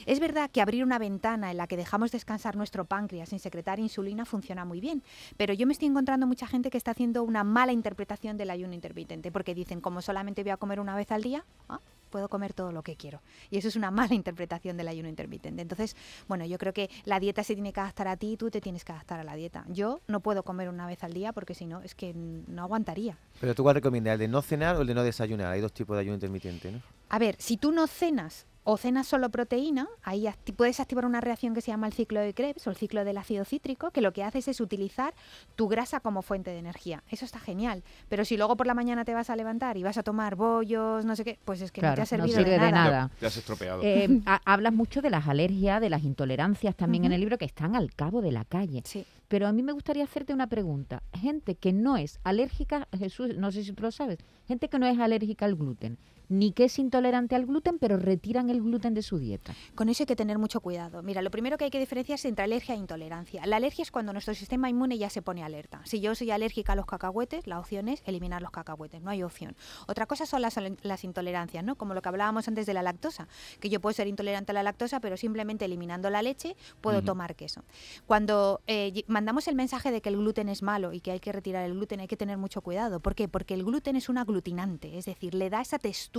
Es 0.07 0.21
verdad 0.21 0.51
que 0.51 0.63
abrir 0.63 0.85
una 0.85 0.99
ventana 0.99 1.51
en 1.51 1.59
la 1.59 1.67
que 1.67 1.77
dejamos 1.77 2.13
descansar 2.13 2.57
nuestro 2.57 2.87
páncreas 2.87 3.29
sin 3.29 3.41
secretar 3.41 3.79
insulina 3.79 4.25
funciona 4.25 4.65
muy 4.65 4.81
bien, 4.81 5.03
pero 5.37 5.53
yo 5.53 5.67
me 5.67 5.73
estoy 5.73 5.89
encontrando 5.89 6.27
mucha 6.27 6.47
gente 6.47 6.71
que 6.71 6.79
está 6.79 6.93
haciendo 6.93 7.23
una 7.23 7.45
mala 7.45 7.73
interpretación 7.73 8.37
del 8.37 8.51
ayuno 8.51 8.75
intermitente 8.75 9.31
porque 9.31 9.55
dicen, 9.55 9.81
como 9.81 10.01
solamente 10.01 10.43
voy 10.43 10.51
a 10.51 10.57
comer 10.57 10.81
una 10.81 10.97
vez 10.97 11.13
al 11.13 11.23
día, 11.23 11.45
ah, 11.69 11.81
puedo 12.15 12.29
comer 12.29 12.53
todo 12.53 12.71
lo 12.71 12.85
que 12.85 12.95
quiero. 12.95 13.23
Y 13.51 13.59
eso 13.59 13.67
es 13.67 13.75
una 13.75 13.91
mala 13.91 14.15
interpretación 14.15 14.77
del 14.77 14.87
ayuno 14.87 15.09
intermitente. 15.09 15.63
Entonces, 15.63 15.97
bueno, 16.29 16.47
yo 16.47 16.59
creo 16.59 16.73
que 16.73 16.89
la 17.05 17.19
dieta 17.19 17.43
se 17.43 17.55
tiene 17.55 17.73
que 17.73 17.81
adaptar 17.81 18.07
a 18.07 18.17
ti 18.17 18.35
y 18.35 18.37
tú 18.37 18.53
te 18.53 18.61
tienes 18.61 18.85
que 18.85 18.93
adaptar 18.93 19.19
a 19.19 19.25
la 19.25 19.35
dieta. 19.35 19.65
Yo 19.67 20.01
no 20.07 20.21
puedo 20.21 20.45
comer 20.45 20.69
una 20.69 20.87
vez 20.87 21.03
al 21.03 21.13
día 21.13 21.33
porque 21.33 21.55
si 21.55 21.67
no, 21.67 21.81
es 21.81 21.97
que 21.97 22.15
no 22.15 22.63
aguantaría. 22.63 23.19
Pero 23.41 23.53
tú 23.57 23.65
cuál 23.65 23.75
recomiendas, 23.75 24.13
el 24.13 24.21
de 24.21 24.29
no 24.29 24.43
cenar 24.43 24.77
o 24.77 24.83
el 24.83 24.87
de 24.87 24.95
no 24.95 25.03
desayunar. 25.03 25.51
Hay 25.51 25.61
dos 25.61 25.73
tipos 25.73 25.97
de 25.97 26.03
ayuno 26.03 26.15
intermitente, 26.15 26.71
¿no? 26.71 26.81
A 27.09 27.19
ver, 27.19 27.35
si 27.41 27.57
tú 27.57 27.73
no 27.73 27.89
cenas 27.89 28.47
o 28.67 28.77
cenas 28.79 29.07
solo 29.07 29.29
proteína, 29.31 29.87
ahí 30.03 30.25
acti- 30.25 30.55
puedes 30.55 30.81
activar 30.81 31.05
una 31.05 31.21
reacción 31.21 31.55
que 31.55 31.61
se 31.61 31.71
llama 31.71 31.87
el 31.87 31.93
ciclo 31.93 32.21
de 32.21 32.33
Krebs 32.33 32.67
o 32.67 32.71
el 32.71 32.77
ciclo 32.77 33.05
del 33.05 33.19
ácido 33.19 33.45
cítrico, 33.45 33.91
que 33.91 34.01
lo 34.01 34.13
que 34.15 34.25
haces 34.25 34.49
es 34.49 34.61
utilizar 34.61 35.15
tu 35.55 35.69
grasa 35.69 36.01
como 36.01 36.23
fuente 36.23 36.51
de 36.51 36.59
energía. 36.59 37.03
Eso 37.11 37.25
está 37.27 37.39
genial. 37.39 37.83
Pero 38.09 38.25
si 38.25 38.37
luego 38.39 38.57
por 38.57 38.67
la 38.67 38.73
mañana 38.75 39.05
te 39.05 39.13
vas 39.13 39.29
a 39.31 39.37
levantar 39.37 39.77
y 39.77 39.83
vas 39.83 39.99
a 39.99 40.03
tomar 40.03 40.35
bollos, 40.35 41.05
no 41.05 41.15
sé 41.15 41.25
qué, 41.25 41.39
pues 41.45 41.61
es 41.61 41.71
que 41.73 41.83
no 41.83 41.95
te 41.95 42.01
ha 42.01 42.05
no 42.05 42.07
servido 42.07 42.29
sirve 42.39 42.45
de 42.45 42.59
de 42.59 42.71
nada. 42.71 42.73
nada. 42.91 43.11
Te 43.21 43.27
has 43.27 43.37
estropeado. 43.37 43.83
Eh, 43.83 44.21
ha- 44.27 44.41
hablas 44.47 44.73
mucho 44.73 45.03
de 45.03 45.11
las 45.11 45.29
alergias, 45.29 45.81
de 45.81 45.91
las 45.91 46.03
intolerancias 46.03 46.75
también 46.75 47.05
en 47.05 47.13
el 47.13 47.21
libro 47.21 47.37
que 47.39 47.45
están 47.45 47.77
al 47.77 47.93
cabo 47.95 48.23
de 48.23 48.33
la 48.33 48.45
calle. 48.47 48.83
Sí. 48.87 49.05
Pero 49.29 49.47
a 49.47 49.53
mí 49.53 49.63
me 49.63 49.73
gustaría 49.73 50.05
hacerte 50.05 50.33
una 50.33 50.47
pregunta. 50.47 51.03
Gente 51.13 51.55
que 51.55 51.73
no 51.73 51.97
es 51.97 52.19
alérgica, 52.25 52.89
Jesús, 52.99 53.37
no 53.37 53.53
sé 53.53 53.63
si 53.65 53.73
tú 53.73 53.83
lo 53.83 53.91
sabes, 53.91 54.19
gente 54.49 54.69
que 54.69 54.79
no 54.79 54.87
es 54.87 54.99
alérgica 54.99 55.45
al 55.45 55.55
gluten, 55.57 55.99
ni 56.29 56.53
que 56.53 56.65
es 56.65 56.79
intolerante 56.79 57.35
al 57.35 57.47
gluten, 57.47 57.79
pero 57.79 57.97
retiran 57.97 58.51
el 58.51 58.63
gluten 58.63 58.95
de 58.95 59.03
su 59.03 59.19
dieta. 59.19 59.55
Con 59.75 59.89
eso 59.89 60.03
hay 60.03 60.07
que 60.07 60.17
tener 60.17 60.39
mucho 60.39 60.61
cuidado. 60.61 61.03
Mira, 61.03 61.23
lo 61.23 61.31
primero 61.31 61.59
que 61.59 61.65
hay 61.65 61.71
que 61.71 61.79
diferenciar 61.79 62.17
es 62.17 62.25
entre 62.25 62.45
alergia 62.45 62.75
e 62.75 62.79
intolerancia. 62.79 63.45
La 63.47 63.57
alergia 63.57 63.83
es 63.83 63.91
cuando 63.91 64.13
nuestro 64.13 64.35
sistema 64.35 64.71
inmune 64.71 64.99
ya 64.99 65.11
se 65.11 65.23
pone 65.23 65.43
alerta. 65.43 65.81
Si 65.85 66.01
yo 66.01 66.15
soy 66.15 66.31
alérgica 66.31 66.73
a 66.73 66.77
los 66.77 66.87
cacahuetes, 66.87 67.47
la 67.47 67.59
opción 67.59 67.89
es 67.89 68.03
eliminar 68.07 68.43
los 68.43 68.51
cacahuetes, 68.51 69.03
no 69.03 69.11
hay 69.11 69.23
opción. 69.23 69.57
Otra 69.87 70.07
cosa 70.07 70.27
son 70.27 70.43
las, 70.43 70.59
las 70.83 71.05
intolerancias, 71.05 71.65
¿no? 71.65 71.77
Como 71.77 71.95
lo 71.95 72.03
que 72.03 72.09
hablábamos 72.09 72.49
antes 72.49 72.67
de 72.67 72.75
la 72.75 72.83
lactosa, 72.83 73.29
que 73.61 73.69
yo 73.69 73.81
puedo 73.81 73.93
ser 73.93 74.07
intolerante 74.07 74.53
a 74.53 74.55
la 74.55 74.63
lactosa, 74.63 75.01
pero 75.01 75.17
simplemente 75.17 75.65
eliminando 75.65 76.11
la 76.11 76.23
leche 76.23 76.57
puedo 76.81 77.03
tomar 77.03 77.35
queso. 77.37 77.65
Cuando 78.07 78.61
eh, 78.67 79.05
mandamos 79.07 79.49
el 79.49 79.55
mensaje 79.55 79.91
de 79.91 80.01
que 80.01 80.09
el 80.09 80.17
gluten 80.17 80.49
es 80.49 80.63
malo 80.63 80.93
y 80.93 81.01
que 81.01 81.11
hay 81.11 81.21
que 81.21 81.33
retirar 81.33 81.65
el 81.65 81.75
gluten, 81.75 82.01
hay 82.01 82.09
que 82.09 82.17
tener 82.17 82.39
mucho 82.39 82.61
cuidado. 82.63 83.01
¿Por 83.01 83.15
qué? 83.15 83.29
Porque 83.29 83.55
el 83.55 83.65
gluten 83.65 83.97
es 83.97 84.09
un 84.09 84.19
aglutinante, 84.19 84.97
es 84.99 85.05
decir, 85.05 85.35
le 85.35 85.51
da 85.51 85.61
esa 85.61 85.79
textura 85.79 86.14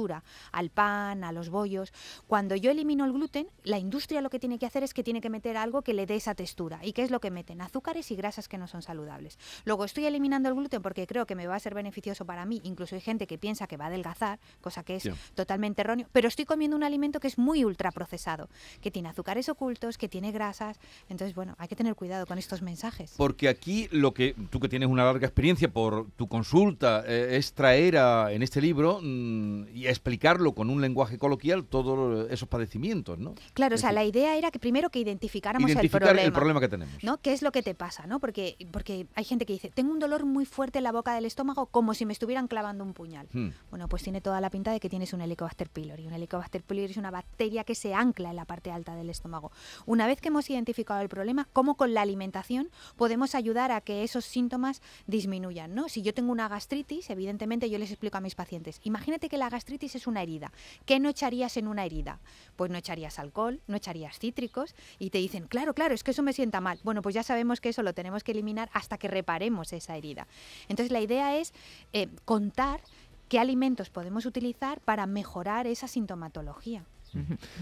al 0.52 0.70
pan, 0.70 1.24
a 1.24 1.32
los 1.32 1.50
bollos. 1.50 1.94
Cuando 2.28 2.56
yo 2.56 2.70
elimino 2.72 3.06
el 3.06 3.14
gluten, 3.14 3.48
la 3.64 3.80
industria 3.80 4.22
lo 4.22 4.30
que 4.30 4.40
tiene 4.40 4.60
que 4.60 4.66
hacer 4.66 4.84
es 4.84 4.94
que 4.94 5.04
tiene 5.04 5.22
que 5.22 5.30
meter 5.30 5.56
algo 5.58 5.82
que 5.82 5.94
le 5.94 6.06
dé 6.06 6.16
esa 6.16 6.36
textura. 6.36 6.80
¿Y 6.84 6.92
qué 6.94 7.04
es 7.04 7.12
lo 7.12 7.20
que 7.22 7.32
meten? 7.32 7.62
Azúcares 7.62 8.12
y 8.12 8.16
grasas 8.16 8.48
que 8.48 8.58
no 8.58 8.68
son 8.68 8.82
saludables. 8.82 9.40
Luego 9.64 9.86
estoy 9.86 10.06
eliminando 10.06 10.50
el 10.50 10.56
gluten 10.56 10.82
porque 10.82 11.08
creo 11.08 11.26
que 11.26 11.36
me 11.36 11.48
va 11.48 11.56
a 11.56 11.60
ser 11.60 11.74
beneficioso 11.74 12.26
para 12.26 12.46
mí. 12.46 12.60
Incluso 12.64 12.96
hay 12.96 13.02
gente 13.02 13.26
que 13.28 13.38
piensa 13.38 13.68
que 13.68 13.78
va 13.78 13.86
a 13.86 13.88
adelgazar, 13.88 14.40
cosa 14.62 14.84
que 14.84 14.98
es 14.98 15.04
Ya. 15.04 15.16
totalmente 15.34 15.82
erróneo. 15.82 16.08
Pero 16.12 16.28
estoy 16.28 16.46
comiendo 16.46 16.76
un 16.76 16.84
alimento 16.84 17.20
que 17.20 17.28
es 17.28 17.38
muy 17.38 17.64
ultraprocesado, 17.64 18.50
que 18.82 18.92
tiene 18.92 19.10
azúcares 19.10 19.48
ocultos, 19.50 19.98
que 19.98 20.10
tiene 20.10 20.32
grasas. 20.34 20.78
Entonces, 21.10 21.36
bueno, 21.36 21.56
hay 21.58 21.68
que 21.70 21.76
tener 21.76 21.96
cuidado 21.96 22.26
con 22.26 22.38
estos 22.38 22.62
mensajes. 22.62 23.14
Porque 23.18 23.48
aquí 23.48 23.88
lo 23.92 24.14
que 24.14 24.36
tú 24.50 24.60
que 24.60 24.68
tienes 24.68 24.90
una 24.90 25.06
larga 25.06 25.26
experiencia 25.28 25.72
por 25.72 26.10
tu 26.18 26.28
consulta 26.28 27.04
eh, 27.08 27.38
es 27.38 27.54
traer 27.54 27.98
a- 27.98 28.32
en 28.34 28.42
este 28.44 28.60
libro 28.62 29.00
mm, 29.02 29.68
y 29.76 29.85
y 29.86 29.88
explicarlo 29.88 30.54
con 30.54 30.70
un 30.70 30.82
lenguaje 30.82 31.18
coloquial 31.18 31.66
todos 31.66 32.30
esos 32.32 32.48
padecimientos, 32.48 33.20
¿no? 33.20 33.36
Claro, 33.54 33.76
o 33.76 33.78
sea, 33.78 33.90
decir, 33.90 33.96
la 33.96 34.06
idea 34.06 34.38
era 34.38 34.52
que 34.52 34.60
primero 34.60 34.90
que 34.90 35.00
identificáramos 35.00 35.70
identificar 35.70 36.02
el 36.02 36.08
problema. 36.08 36.26
el 36.26 36.34
problema 36.34 36.60
que 36.60 36.68
tenemos. 36.68 37.04
¿no? 37.04 37.22
¿Qué 37.22 37.34
es 37.34 37.42
lo 37.42 37.52
que 37.52 37.62
te 37.62 37.76
pasa? 37.76 38.08
¿no? 38.08 38.20
Porque, 38.20 38.58
porque 38.72 39.08
hay 39.16 39.24
gente 39.24 39.46
que 39.46 39.54
dice, 39.54 39.72
tengo 39.74 39.92
un 39.92 40.00
dolor 40.00 40.26
muy 40.26 40.46
fuerte 40.46 40.80
en 40.80 40.84
la 40.84 40.92
boca 40.92 41.14
del 41.14 41.26
estómago 41.26 41.68
como 41.68 41.94
si 41.94 42.06
me 42.06 42.14
estuvieran 42.14 42.48
clavando 42.48 42.84
un 42.84 42.94
puñal. 42.94 43.28
Hmm. 43.32 43.50
Bueno, 43.70 43.88
pues 43.88 44.04
tiene 44.04 44.22
toda 44.22 44.42
la 44.42 44.50
pinta 44.50 44.72
de 44.72 44.80
que 44.80 44.90
tienes 44.90 45.14
un 45.14 45.22
Helicobacter 45.22 45.70
pylori. 45.70 46.08
Un 46.08 46.14
Helicobacter 46.14 46.64
pylori 46.64 46.92
es 46.92 46.98
una 46.98 47.12
bacteria 47.12 47.64
que 47.64 47.76
se 47.76 47.94
ancla 47.94 48.32
en 48.32 48.36
la 48.36 48.46
parte 48.46 48.72
alta 48.72 48.96
del 48.96 49.10
estómago. 49.10 49.52
Una 49.86 50.08
vez 50.08 50.22
que 50.22 50.30
hemos 50.30 50.50
identificado 50.50 51.02
el 51.02 51.10
problema, 51.10 51.48
¿cómo 51.54 51.76
con 51.76 51.94
la 51.94 52.02
alimentación 52.02 52.70
podemos 52.96 53.36
ayudar 53.36 53.72
a 53.72 53.82
que 53.82 54.04
esos 54.04 54.26
síntomas 54.26 54.82
disminuyan? 55.08 55.76
¿no? 55.76 55.90
Si 55.90 56.02
yo 56.02 56.14
tengo 56.14 56.32
una 56.32 56.48
gastritis, 56.48 57.10
evidentemente 57.10 57.70
yo 57.70 57.78
les 57.78 57.92
explico 57.92 58.18
a 58.18 58.22
mis 58.22 58.36
pacientes, 58.36 58.80
imagínate 58.84 59.30
que 59.30 59.38
la 59.38 59.50
gastritis 59.50 59.75
es 59.84 60.08
una 60.08 60.22
herida. 60.24 60.52
¿Qué 60.86 61.00
no 61.00 61.10
echarías 61.10 61.58
en 61.58 61.68
una 61.68 61.86
herida? 61.86 62.20
Pues 62.56 62.72
no 62.72 62.78
echarías 62.78 63.20
alcohol, 63.20 63.62
no 63.68 63.76
echarías 63.76 64.18
cítricos 64.18 64.74
y 65.00 65.10
te 65.10 65.18
dicen, 65.18 65.48
claro, 65.48 65.74
claro, 65.74 65.94
es 65.94 66.04
que 66.04 66.12
eso 66.12 66.24
me 66.24 66.34
sienta 66.34 66.62
mal. 66.62 66.80
Bueno, 66.84 67.02
pues 67.02 67.14
ya 67.14 67.24
sabemos 67.24 67.62
que 67.62 67.70
eso 67.70 67.84
lo 67.84 67.94
tenemos 67.94 68.24
que 68.24 68.32
eliminar 68.32 68.70
hasta 68.74 68.98
que 68.98 69.08
reparemos 69.08 69.74
esa 69.74 69.96
herida. 69.96 70.28
Entonces 70.70 70.92
la 70.92 71.02
idea 71.02 71.38
es 71.38 71.54
eh, 71.94 72.08
contar 72.26 72.82
qué 73.28 73.40
alimentos 73.40 73.90
podemos 73.90 74.26
utilizar 74.26 74.80
para 74.82 75.06
mejorar 75.06 75.68
esa 75.68 75.88
sintomatología. 75.88 76.86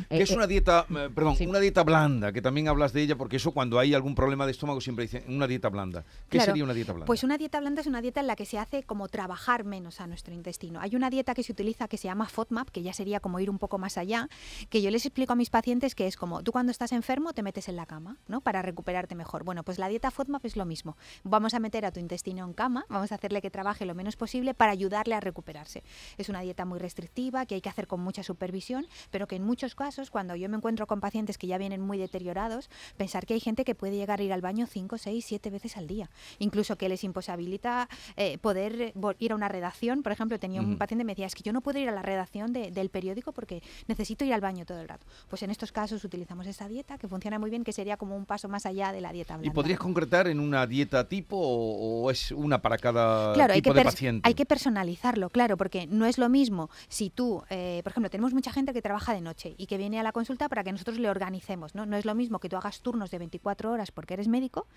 Que 0.09 0.17
Eh, 0.17 0.23
es 0.23 0.31
eh, 0.31 0.35
una 0.35 0.47
dieta, 0.47 0.85
eh, 0.89 1.09
perdón, 1.13 1.35
sí. 1.35 1.45
una 1.45 1.59
dieta 1.59 1.83
blanda, 1.83 2.31
que 2.31 2.41
también 2.41 2.67
hablas 2.67 2.93
de 2.93 3.01
ella, 3.01 3.15
porque 3.15 3.37
eso 3.37 3.51
cuando 3.51 3.79
hay 3.79 3.93
algún 3.93 4.15
problema 4.15 4.45
de 4.45 4.51
estómago 4.51 4.81
siempre 4.81 5.05
dicen 5.05 5.23
una 5.27 5.47
dieta 5.47 5.69
blanda. 5.69 6.03
¿Qué 6.29 6.37
Claro, 6.37 6.45
sería 6.45 6.63
una 6.63 6.73
dieta 6.73 6.93
blanda? 6.93 7.05
Pues 7.05 7.23
una 7.23 7.37
dieta 7.37 7.59
blanda 7.59 7.81
es 7.81 7.87
una 7.87 8.01
dieta 8.01 8.19
en 8.19 8.27
la 8.27 8.35
que 8.35 8.45
se 8.45 8.57
hace 8.57 8.83
como 8.83 9.07
trabajar 9.07 9.63
menos 9.63 10.01
a 10.01 10.07
nuestro 10.07 10.33
intestino. 10.33 10.79
Hay 10.81 10.95
una 10.95 11.09
dieta 11.09 11.33
que 11.33 11.43
se 11.43 11.51
utiliza 11.51 11.87
que 11.87 11.97
se 11.97 12.07
llama 12.07 12.27
FODMAP, 12.27 12.69
que 12.69 12.81
ya 12.81 12.93
sería 12.93 13.19
como 13.19 13.39
ir 13.39 13.49
un 13.49 13.59
poco 13.59 13.77
más 13.77 13.97
allá, 13.97 14.29
que 14.69 14.81
yo 14.81 14.89
les 14.89 15.05
explico 15.05 15.33
a 15.33 15.35
mis 15.35 15.49
pacientes 15.49 15.95
que 15.95 16.07
es 16.07 16.17
como 16.17 16.43
tú 16.43 16.51
cuando 16.51 16.71
estás 16.71 16.91
enfermo 16.91 17.33
te 17.33 17.43
metes 17.43 17.69
en 17.69 17.75
la 17.75 17.85
cama, 17.85 18.17
¿no? 18.27 18.41
Para 18.41 18.61
recuperarte 18.61 19.15
mejor. 19.15 19.43
Bueno, 19.43 19.63
pues 19.63 19.77
la 19.77 19.87
dieta 19.87 20.11
FODMAP 20.11 20.45
es 20.45 20.55
lo 20.55 20.65
mismo. 20.65 20.97
Vamos 21.23 21.53
a 21.53 21.59
meter 21.59 21.85
a 21.85 21.91
tu 21.91 21.99
intestino 21.99 22.45
en 22.45 22.53
cama, 22.53 22.85
vamos 22.89 23.11
a 23.11 23.15
hacerle 23.15 23.41
que 23.41 23.51
trabaje 23.51 23.85
lo 23.85 23.95
menos 23.95 24.15
posible 24.15 24.53
para 24.53 24.71
ayudarle 24.71 25.15
a 25.15 25.19
recuperarse. 25.19 25.83
Es 26.17 26.29
una 26.29 26.41
dieta 26.41 26.65
muy 26.65 26.79
restrictiva, 26.79 27.45
que 27.45 27.55
hay 27.55 27.61
que 27.61 27.69
hacer 27.69 27.87
con 27.87 27.99
mucha 27.99 28.23
supervisión, 28.23 28.87
pero 29.11 29.27
que 29.27 29.39
en 29.43 29.47
muchos 29.47 29.75
casos, 29.75 30.09
cuando 30.09 30.35
yo 30.35 30.47
me 30.49 30.55
encuentro 30.57 30.87
con 30.87 31.01
pacientes 31.01 31.37
que 31.37 31.47
ya 31.47 31.57
vienen 31.57 31.81
muy 31.81 31.97
deteriorados, 31.97 32.69
pensar 32.97 33.25
que 33.25 33.33
hay 33.33 33.39
gente 33.41 33.65
que 33.65 33.75
puede 33.75 33.95
llegar 33.97 34.19
a 34.19 34.23
ir 34.23 34.31
al 34.33 34.41
baño 34.41 34.65
5, 34.67 34.97
6, 34.97 35.23
7 35.25 35.49
veces 35.49 35.75
al 35.77 35.85
día. 35.87 36.09
Incluso 36.39 36.77
que 36.77 36.87
les 36.89 37.03
imposibilita 37.03 37.89
eh, 38.15 38.37
poder 38.37 38.93
ir 39.19 39.31
a 39.31 39.35
una 39.35 39.47
redacción. 39.49 40.01
Por 40.01 40.11
ejemplo, 40.11 40.39
tenía 40.39 40.61
un 40.61 40.77
paciente 40.77 41.01
que 41.01 41.05
me 41.05 41.11
decía, 41.11 41.25
es 41.27 41.35
que 41.35 41.43
yo 41.43 41.51
no 41.53 41.61
puedo 41.61 41.77
ir 41.79 41.89
a 41.89 41.91
la 41.91 42.01
redacción 42.01 42.53
de- 42.53 42.71
del 42.71 42.89
periódico 42.89 43.33
porque 43.33 43.61
necesito 43.87 44.23
ir 44.25 44.33
al 44.33 44.41
baño 44.41 44.65
todo 44.65 44.79
el 44.79 44.87
rato. 44.87 45.05
Pues 45.29 45.43
en 45.43 45.49
estos 45.51 45.71
casos 45.71 46.03
utilizamos 46.03 46.47
esa 46.47 46.67
dieta 46.67 46.97
que 46.97 47.07
funciona 47.07 47.37
muy 47.39 47.49
bien, 47.49 47.63
que 47.63 47.73
sería 47.73 47.97
como 47.97 48.15
un 48.15 48.25
paso 48.25 48.47
más 48.47 48.65
allá 48.65 48.91
de 48.91 49.01
la 49.01 49.11
dieta 49.11 49.33
¿Y 49.35 49.37
blanda. 49.39 49.53
podrías 49.53 49.79
concretar 49.79 50.27
en 50.27 50.39
una 50.39 50.65
dieta 50.65 51.07
tipo 51.09 51.35
o, 51.37 52.03
o 52.03 52.11
es 52.11 52.31
una 52.31 52.61
para 52.61 52.77
cada 52.77 53.33
Claro, 53.33 53.53
hay 53.53 53.61
tipo 53.61 53.73
que, 53.73 53.79
de 53.79 53.85
paciente? 53.85 54.27
hay 54.27 54.33
que 54.35 54.45
personalizarlo, 54.45 55.29
claro, 55.29 55.57
porque 55.57 55.87
no 55.87 56.05
es 56.05 56.17
lo 56.17 56.29
mismo 56.29 56.69
si 56.87 57.09
tú, 57.09 57.43
eh, 57.49 57.81
por 57.83 57.91
ejemplo, 57.91 58.09
tenemos 58.09 58.33
mucha 58.33 58.51
gente 58.53 58.73
que 58.73 58.81
trabaja 58.81 59.13
de 59.13 59.21
noche 59.21 59.32
y 59.57 59.65
que 59.65 59.77
viene 59.77 59.99
a 59.99 60.03
la 60.03 60.11
consulta 60.11 60.49
para 60.49 60.63
que 60.63 60.71
nosotros 60.71 60.97
le 60.99 61.09
organicemos, 61.09 61.75
¿no? 61.75 61.85
No 61.85 61.97
es 61.97 62.05
lo 62.05 62.15
mismo 62.15 62.39
que 62.39 62.49
tú 62.49 62.57
hagas 62.57 62.81
turnos 62.81 63.11
de 63.11 63.19
24 63.19 63.71
horas 63.71 63.91
porque 63.91 64.13
eres 64.13 64.27
médico 64.27 64.67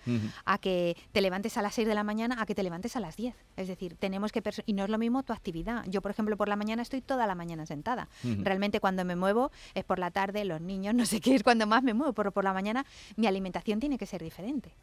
a 0.45 0.57
que 0.57 0.95
te 1.11 1.21
levantes 1.21 1.57
a 1.57 1.61
las 1.61 1.75
6 1.75 1.87
de 1.87 1.95
la 1.95 2.03
mañana 2.03 2.41
a 2.41 2.45
que 2.45 2.55
te 2.55 2.63
levantes 2.63 2.95
a 2.95 2.99
las 2.99 3.15
10. 3.15 3.35
Es 3.55 3.67
decir, 3.67 3.95
tenemos 3.95 4.31
que... 4.31 4.43
Y 4.65 4.73
no 4.73 4.83
es 4.83 4.89
lo 4.89 4.97
mismo 4.97 5.23
tu 5.23 5.33
actividad. 5.33 5.83
Yo, 5.87 6.01
por 6.01 6.11
ejemplo, 6.11 6.37
por 6.37 6.47
la 6.47 6.55
mañana 6.55 6.81
estoy 6.81 7.01
toda 7.01 7.27
la 7.27 7.35
mañana 7.35 7.65
sentada. 7.65 8.07
Realmente 8.23 8.79
cuando 8.79 9.03
me 9.05 9.15
muevo 9.15 9.51
es 9.73 9.83
por 9.83 9.99
la 9.99 10.11
tarde, 10.11 10.45
los 10.45 10.61
niños, 10.61 10.93
no 10.95 11.05
sé 11.05 11.19
qué 11.21 11.35
es 11.35 11.43
cuando 11.43 11.67
más 11.67 11.83
me 11.83 11.93
muevo, 11.93 12.13
pero 12.13 12.31
por 12.31 12.43
la 12.43 12.53
mañana 12.53 12.85
mi 13.15 13.27
alimentación 13.27 13.79
tiene 13.79 13.97
que 13.97 14.05
ser 14.05 14.23
diferente. 14.23 14.73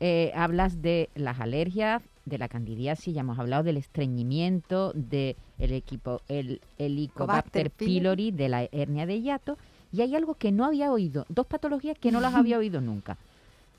Eh, 0.00 0.32
hablas 0.34 0.82
de 0.82 1.10
las 1.14 1.40
alergias, 1.40 2.02
de 2.26 2.38
la 2.38 2.48
candidiasis, 2.48 3.14
ya 3.14 3.20
hemos 3.20 3.38
hablado 3.38 3.62
del 3.62 3.78
estreñimiento, 3.78 4.92
del 4.92 5.36
equipo, 5.58 6.20
el 6.28 6.60
Helicobacter 6.76 7.70
pylori, 7.70 8.32
de 8.32 8.48
la 8.48 8.64
hernia 8.64 9.06
de 9.06 9.22
hiato, 9.22 9.56
y 9.92 10.02
hay 10.02 10.14
algo 10.14 10.34
que 10.34 10.52
no 10.52 10.64
había 10.66 10.92
oído, 10.92 11.24
dos 11.28 11.46
patologías 11.46 11.96
que 11.98 12.12
no 12.12 12.20
las 12.20 12.34
había 12.34 12.58
oído 12.58 12.80
nunca. 12.80 13.16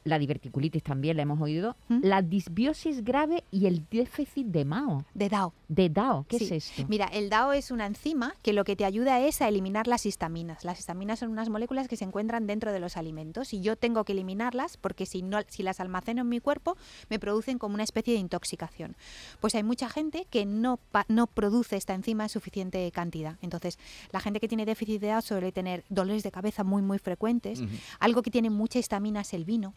La 0.07 0.19
diverticulitis 0.19 0.83
también 0.83 1.17
la 1.17 1.23
hemos 1.23 1.39
oído, 1.41 1.75
¿Mm? 1.89 1.99
la 2.03 2.21
disbiosis 2.21 3.03
grave 3.03 3.43
y 3.51 3.65
el 3.67 3.85
déficit 3.91 4.47
de 4.47 4.63
Mao, 4.65 5.03
De 5.13 5.27
DAO. 5.29 5.53
de 5.67 5.89
DAO, 5.89 6.25
¿qué 6.29 6.39
Sí. 6.39 6.45
es 6.45 6.51
esto? 6.69 6.85
Mira, 6.87 7.05
el 7.07 7.29
DAO 7.29 7.51
es 7.53 7.71
una 7.71 7.85
enzima 7.85 8.33
que 8.41 8.53
lo 8.53 8.63
que 8.63 8.75
te 8.75 8.85
ayuda 8.85 9.19
es 9.19 9.41
a 9.41 9.47
eliminar 9.47 9.87
las 9.87 10.05
histaminas. 10.05 10.63
Las 10.63 10.79
histaminas 10.79 11.19
son 11.19 11.29
unas 11.29 11.49
moléculas 11.49 11.87
que 11.87 11.97
se 11.97 12.05
encuentran 12.05 12.47
dentro 12.47 12.71
de 12.71 12.79
los 12.79 12.95
alimentos 12.97 13.53
y 13.53 13.61
yo 13.61 13.75
tengo 13.75 14.03
que 14.05 14.13
eliminarlas 14.13 14.77
porque 14.77 15.05
si 15.05 15.21
no 15.21 15.39
si 15.47 15.61
las 15.63 15.79
almaceno 15.79 16.21
en 16.21 16.29
mi 16.29 16.39
cuerpo 16.39 16.77
me 17.09 17.19
producen 17.19 17.57
como 17.59 17.75
una 17.75 17.83
especie 17.83 18.13
de 18.13 18.19
intoxicación. 18.19 18.95
Pues 19.41 19.55
hay 19.55 19.63
mucha 19.63 19.89
gente 19.89 20.25
que 20.29 20.45
no 20.45 20.79
no 21.09 21.27
produce 21.27 21.75
esta 21.75 21.93
enzima 21.93 22.23
en 22.23 22.29
suficiente 22.29 22.89
cantidad. 22.91 23.35
Entonces, 23.41 23.77
la 24.11 24.19
gente 24.19 24.39
que 24.39 24.47
tiene 24.47 24.65
déficit 24.65 25.01
de 25.01 25.07
DAO 25.07 25.21
suele 25.21 25.51
tener 25.51 25.83
dolores 25.89 26.23
de 26.23 26.31
cabeza 26.31 26.63
muy 26.63 26.81
muy 26.81 26.97
frecuentes. 26.99 27.61
Algo 27.99 28.21
que 28.21 28.31
tiene 28.31 28.49
mucha 28.49 28.79
histamina 28.79 29.21
es 29.21 29.33
el 29.33 29.43
vino. 29.45 29.73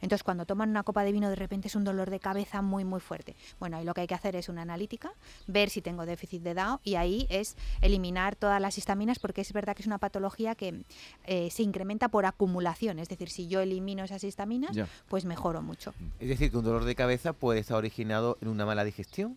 Entonces, 0.00 0.22
cuando 0.22 0.46
toman 0.46 0.70
una 0.70 0.82
copa 0.82 1.04
de 1.04 1.12
vino, 1.12 1.28
de 1.28 1.36
repente 1.36 1.68
es 1.68 1.76
un 1.76 1.84
dolor 1.84 2.10
de 2.10 2.20
cabeza 2.20 2.62
muy, 2.62 2.84
muy 2.84 3.00
fuerte. 3.00 3.34
Bueno, 3.60 3.76
ahí 3.76 3.84
lo 3.84 3.94
que 3.94 4.02
hay 4.02 4.06
que 4.06 4.14
hacer 4.14 4.36
es 4.36 4.48
una 4.48 4.62
analítica, 4.62 5.12
ver 5.46 5.70
si 5.70 5.82
tengo 5.82 6.06
déficit 6.06 6.42
de 6.42 6.54
DAO 6.54 6.80
y 6.84 6.94
ahí 6.96 7.26
es 7.30 7.56
eliminar 7.80 8.36
todas 8.36 8.60
las 8.60 8.78
histaminas 8.78 9.18
porque 9.18 9.40
es 9.40 9.52
verdad 9.52 9.74
que 9.76 9.82
es 9.82 9.86
una 9.86 9.98
patología 9.98 10.54
que 10.54 10.84
eh, 11.24 11.50
se 11.50 11.62
incrementa 11.62 12.08
por 12.08 12.26
acumulación. 12.26 12.98
Es 12.98 13.08
decir, 13.08 13.28
si 13.30 13.48
yo 13.48 13.60
elimino 13.60 14.04
esas 14.04 14.24
histaminas, 14.24 14.72
Ya. 14.74 14.86
pues 15.08 15.24
mejoro 15.24 15.62
mucho. 15.62 15.94
Es 16.20 16.28
decir, 16.28 16.50
que 16.50 16.56
un 16.56 16.64
dolor 16.64 16.84
de 16.84 16.94
cabeza 16.94 17.32
puede 17.32 17.60
estar 17.60 17.76
originado 17.76 18.38
en 18.40 18.48
una 18.48 18.64
mala 18.66 18.84
digestión. 18.84 19.36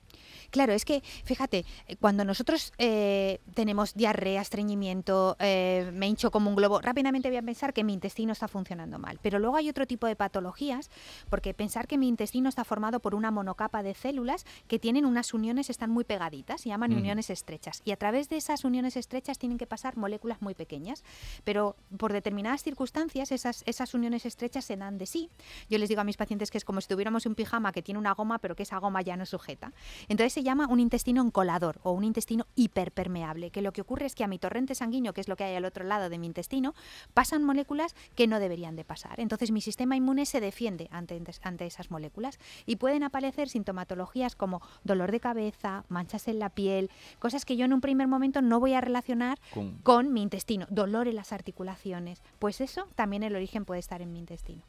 Claro, 0.51 0.73
es 0.73 0.85
que, 0.85 1.01
fíjate, 1.23 1.65
eh, 1.87 1.95
cuando 1.97 2.23
nosotros 2.23 2.73
eh, 2.77 3.39
tenemos 3.53 3.93
diarrea, 3.95 4.41
estreñimiento, 4.41 5.35
eh, 5.39 5.89
me 5.93 6.07
hincho 6.07 6.31
como 6.31 6.49
un 6.49 6.55
globo, 6.55 6.79
rápidamente 6.81 7.29
voy 7.29 7.37
a 7.37 7.41
pensar 7.41 7.73
que 7.73 7.83
mi 7.83 7.93
intestino 7.93 8.31
está 8.31 8.47
funcionando 8.47 8.99
mal. 8.99 9.19
Pero 9.21 9.39
luego 9.39 9.55
hay 9.55 9.69
otro 9.69 9.85
tipo 9.87 10.07
de 10.07 10.15
patologías, 10.45 10.89
porque 11.29 11.53
pensar 11.53 11.87
que 11.87 11.97
mi 11.97 12.07
intestino 12.07 12.49
está 12.49 12.63
formado 12.63 12.99
por 12.99 13.15
una 13.15 13.31
monocapa 13.31 13.81
de 13.83 13.93
células 13.93 14.45
que 14.67 14.79
tienen 14.79 15.05
unas 15.05 15.33
uniones, 15.33 15.69
están 15.69 15.89
muy 15.89 16.03
pegaditas, 16.03 16.61
se 16.61 16.69
llaman 16.69 16.91
Ujú. 16.91 16.99
uniones 16.99 17.29
estrechas. 17.29 17.81
Y 17.85 17.91
a 17.91 17.97
través 17.97 18.29
de 18.29 18.37
esas 18.37 18.63
uniones 18.63 18.95
estrechas 18.95 19.39
tienen 19.39 19.57
que 19.57 19.65
pasar 19.65 19.97
moléculas 19.97 20.41
muy 20.41 20.53
pequeñas. 20.53 21.03
Pero 21.43 21.75
por 21.97 22.13
determinadas 22.13 22.61
circunstancias, 22.63 23.31
esas, 23.31 23.63
esas 23.65 23.93
uniones 23.93 24.25
estrechas 24.25 24.65
se 24.65 24.75
dan 24.77 24.97
de 24.97 25.05
sí. 25.05 25.29
Yo 25.69 25.77
les 25.77 25.89
digo 25.89 26.01
a 26.01 26.03
mis 26.03 26.17
pacientes 26.17 26.51
que 26.51 26.57
es 26.57 26.65
como 26.65 26.81
si 26.81 26.87
tuviéramos 26.87 27.25
un 27.25 27.35
pijama 27.35 27.71
que 27.71 27.81
tiene 27.81 27.99
una 27.99 28.13
goma, 28.13 28.37
pero 28.39 28.55
que 28.55 28.63
esa 28.63 28.77
goma 28.77 29.01
ya 29.01 29.17
no 29.17 29.25
sujeta. 29.25 29.73
Entonces 30.09 30.33
se 30.33 30.43
llama 30.43 30.67
un 30.67 30.79
intestino 30.79 31.21
encolador 31.23 31.79
o 31.83 31.91
un 31.91 32.03
intestino 32.03 32.45
hiperpermeable, 32.55 33.49
que 33.49 33.61
lo 33.61 33.71
que 33.73 33.81
ocurre 33.81 34.05
es 34.05 34.15
que 34.15 34.23
a 34.23 34.27
mi 34.27 34.37
torrente 34.37 34.75
sanguíneo, 34.75 35.13
que 35.13 35.21
es 35.21 35.27
lo 35.27 35.35
que 35.35 35.43
hay 35.43 35.55
al 35.55 35.65
otro 35.65 35.83
lado 35.85 36.09
de 36.09 36.17
mi 36.19 36.27
intestino, 36.27 36.75
pasan 37.13 37.43
moléculas 37.43 37.95
que 38.15 38.27
no 38.27 38.39
deberían 38.39 38.75
de 38.75 38.83
pasar. 38.85 39.19
Entonces 39.19 39.51
mi 39.51 39.61
sistema 39.61 39.95
inmune 39.95 40.24
se 40.25 40.39
defiende 40.39 40.87
ante, 40.91 41.21
ante 41.43 41.65
esas 41.65 41.91
moléculas 41.91 42.39
y 42.65 42.75
pueden 42.77 43.03
aparecer 43.03 43.49
sintomatologías 43.49 44.35
como 44.35 44.61
dolor 44.83 45.11
de 45.11 45.19
cabeza, 45.19 45.83
manchas 45.89 46.27
en 46.27 46.39
la 46.39 46.49
piel, 46.49 46.89
cosas 47.19 47.45
que 47.45 47.57
yo 47.57 47.65
en 47.65 47.73
un 47.73 47.81
primer 47.81 48.07
momento 48.07 48.41
no 48.41 48.59
voy 48.59 48.73
a 48.73 48.81
relacionar 48.81 49.39
Con- 49.53 49.77
con 49.83 50.13
mi 50.13 50.21
intestino, 50.21 50.65
dolor 50.69 51.07
en 51.07 51.15
las 51.15 51.31
articulaciones. 51.33 52.21
Pues 52.39 52.61
eso 52.61 52.87
también 52.95 53.23
el 53.23 53.35
origen 53.35 53.65
puede 53.65 53.79
estar 53.79 54.01
en 54.01 54.11
mi 54.13 54.19
intestino. 54.19 54.61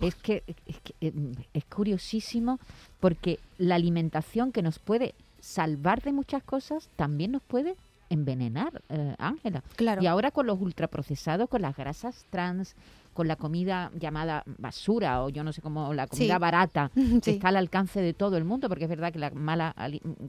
Es 0.00 0.14
que, 0.14 0.42
es, 0.66 0.78
que, 0.80 0.94
eh, 1.02 1.12
es 1.52 1.64
curiosísimo 1.66 2.58
porque 3.00 3.38
la 3.58 3.74
alimentación 3.74 4.50
que 4.50 4.62
nos 4.62 4.78
puede 4.78 5.14
salvar 5.40 6.00
de 6.02 6.12
muchas 6.12 6.42
cosas 6.42 6.88
también 6.96 7.32
nos 7.32 7.42
puede 7.42 7.76
envenenar, 8.10 8.82
eh, 8.90 9.14
Ángela. 9.18 9.62
Claro. 9.76 10.02
Y 10.02 10.06
ahora 10.06 10.30
con 10.30 10.46
los 10.46 10.60
ultraprocesados, 10.60 11.48
con 11.48 11.62
las 11.62 11.74
grasas 11.76 12.26
trans, 12.28 12.76
con 13.14 13.26
la 13.26 13.36
comida 13.36 13.90
llamada 13.98 14.44
basura 14.58 15.22
o 15.24 15.30
yo 15.30 15.42
no 15.42 15.52
sé 15.52 15.62
cómo, 15.62 15.92
la 15.94 16.06
comida 16.06 16.34
Sí. 16.36 16.40
barata, 16.40 16.90
que 17.22 17.30
está 17.32 17.48
al 17.48 17.56
alcance 17.56 18.00
de 18.02 18.12
todo 18.14 18.36
el 18.36 18.44
mundo, 18.44 18.68
porque 18.68 18.84
es 18.84 18.90
verdad 18.90 19.12
que 19.12 19.18
la 19.18 19.30
mala 19.30 19.74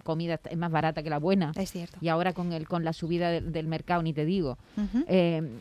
comida 0.04 0.40
es 0.50 0.58
más 0.58 0.72
barata 0.72 1.04
que 1.04 1.10
la 1.10 1.20
buena. 1.20 1.52
Es 1.56 1.72
cierto. 1.72 1.98
Y 2.02 2.08
ahora 2.08 2.34
con, 2.34 2.54
el, 2.54 2.68
con 2.68 2.84
la 2.86 2.94
subida 2.94 3.30
del, 3.30 3.52
del 3.52 3.68
mercado, 3.68 4.02
ni 4.04 4.14
te 4.14 4.26
digo, 4.26 4.58
eh, 5.08 5.60